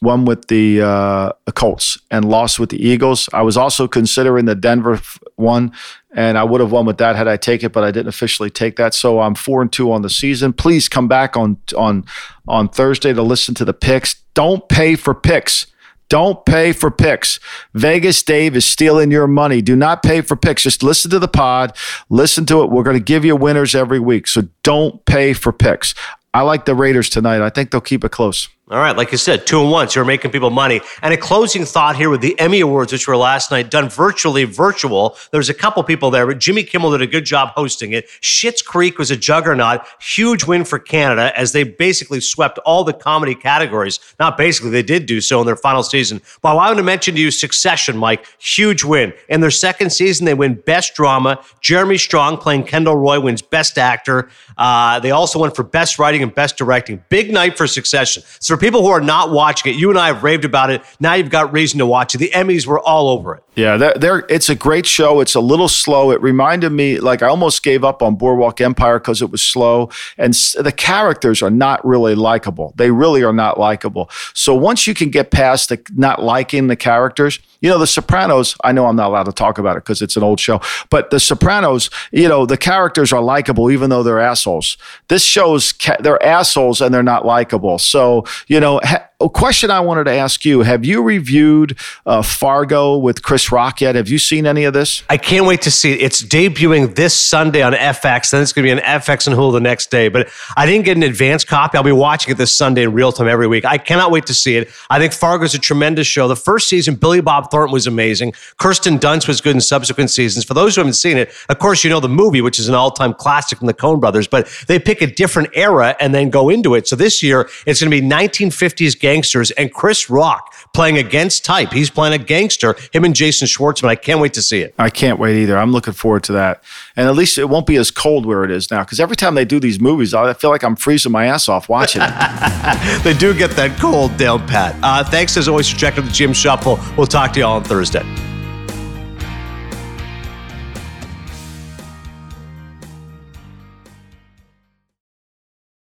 [0.00, 3.28] one with the uh, Colts and lost with the Eagles.
[3.32, 5.00] I was also considering the Denver
[5.36, 5.72] one,
[6.12, 8.50] and I would have won with that had I take it, but I didn't officially
[8.50, 8.94] take that.
[8.94, 10.52] So I'm four and two on the season.
[10.52, 12.04] Please come back on on
[12.48, 14.16] on Thursday to listen to the picks.
[14.34, 15.66] Don't pay for picks.
[16.12, 17.40] Don't pay for picks.
[17.72, 19.62] Vegas Dave is stealing your money.
[19.62, 20.62] Do not pay for picks.
[20.62, 21.74] Just listen to the pod,
[22.10, 22.68] listen to it.
[22.68, 24.26] We're going to give you winners every week.
[24.26, 25.94] So don't pay for picks.
[26.34, 27.40] I like the Raiders tonight.
[27.40, 28.50] I think they'll keep it close.
[28.72, 30.80] All right, like you said, two and one, so you're making people money.
[31.02, 34.44] And a closing thought here with the Emmy Awards, which were last night, done virtually
[34.44, 35.14] virtual.
[35.30, 38.08] There's a couple people there, but Jimmy Kimmel did a good job hosting it.
[38.22, 42.94] Schitt's Creek was a juggernaut, huge win for Canada as they basically swept all the
[42.94, 44.00] comedy categories.
[44.18, 46.22] Not basically, they did do so in their final season.
[46.40, 49.12] But I want to mention to you Succession, Mike, huge win.
[49.28, 51.44] In their second season, they win Best Drama.
[51.60, 54.30] Jeremy Strong playing Kendall Roy wins Best Actor.
[54.56, 57.04] Uh, they also won for Best Writing and Best Directing.
[57.10, 58.22] Big night for Succession.
[58.38, 60.82] So people who are not watching it, you and I have raved about it.
[61.00, 62.18] Now you've got reason to watch it.
[62.18, 63.42] The Emmys were all over it.
[63.54, 65.20] Yeah, they're, they're, it's a great show.
[65.20, 66.10] It's a little slow.
[66.10, 69.90] It reminded me, like, I almost gave up on Boardwalk Empire because it was slow.
[70.16, 72.72] And the characters are not really likable.
[72.76, 74.08] They really are not likable.
[74.32, 78.56] So once you can get past the not liking the characters, you know, The Sopranos,
[78.64, 81.10] I know I'm not allowed to talk about it because it's an old show, but
[81.10, 84.78] The Sopranos, you know, the characters are likable even though they're assholes.
[85.08, 87.78] This show's, ca- they're assholes and they're not likable.
[87.78, 92.22] So, you know, ha- a question I wanted to ask you: Have you reviewed uh,
[92.22, 93.94] Fargo with Chris Rock yet?
[93.94, 95.02] Have you seen any of this?
[95.08, 96.02] I can't wait to see it.
[96.02, 98.30] It's debuting this Sunday on FX.
[98.30, 100.08] Then it's going to be on FX and Hulu the next day.
[100.08, 101.76] But I didn't get an advance copy.
[101.76, 103.64] I'll be watching it this Sunday in real time every week.
[103.64, 104.70] I cannot wait to see it.
[104.90, 106.26] I think Fargo's a tremendous show.
[106.28, 108.32] The first season, Billy Bob Thornton was amazing.
[108.58, 110.44] Kirsten Dunst was good in subsequent seasons.
[110.44, 112.74] For those who haven't seen it, of course, you know the movie, which is an
[112.74, 114.26] all-time classic from the Coen Brothers.
[114.26, 116.88] But they pick a different era and then go into it.
[116.88, 121.44] So this year, it's going to be 1950s game gangsters and Chris Rock playing against
[121.44, 121.70] type.
[121.70, 123.88] He's playing a gangster, him and Jason Schwartzman.
[123.88, 124.74] I can't wait to see it.
[124.78, 125.58] I can't wait either.
[125.58, 126.62] I'm looking forward to that.
[126.96, 128.82] And at least it won't be as cold where it is now.
[128.82, 131.68] Because every time they do these movies, I feel like I'm freezing my ass off
[131.68, 133.02] watching it.
[133.04, 134.76] they do get that cold down pat.
[134.82, 136.78] Uh, thanks as always for checking out the GM Shuffle.
[136.96, 138.04] We'll talk to you all on Thursday.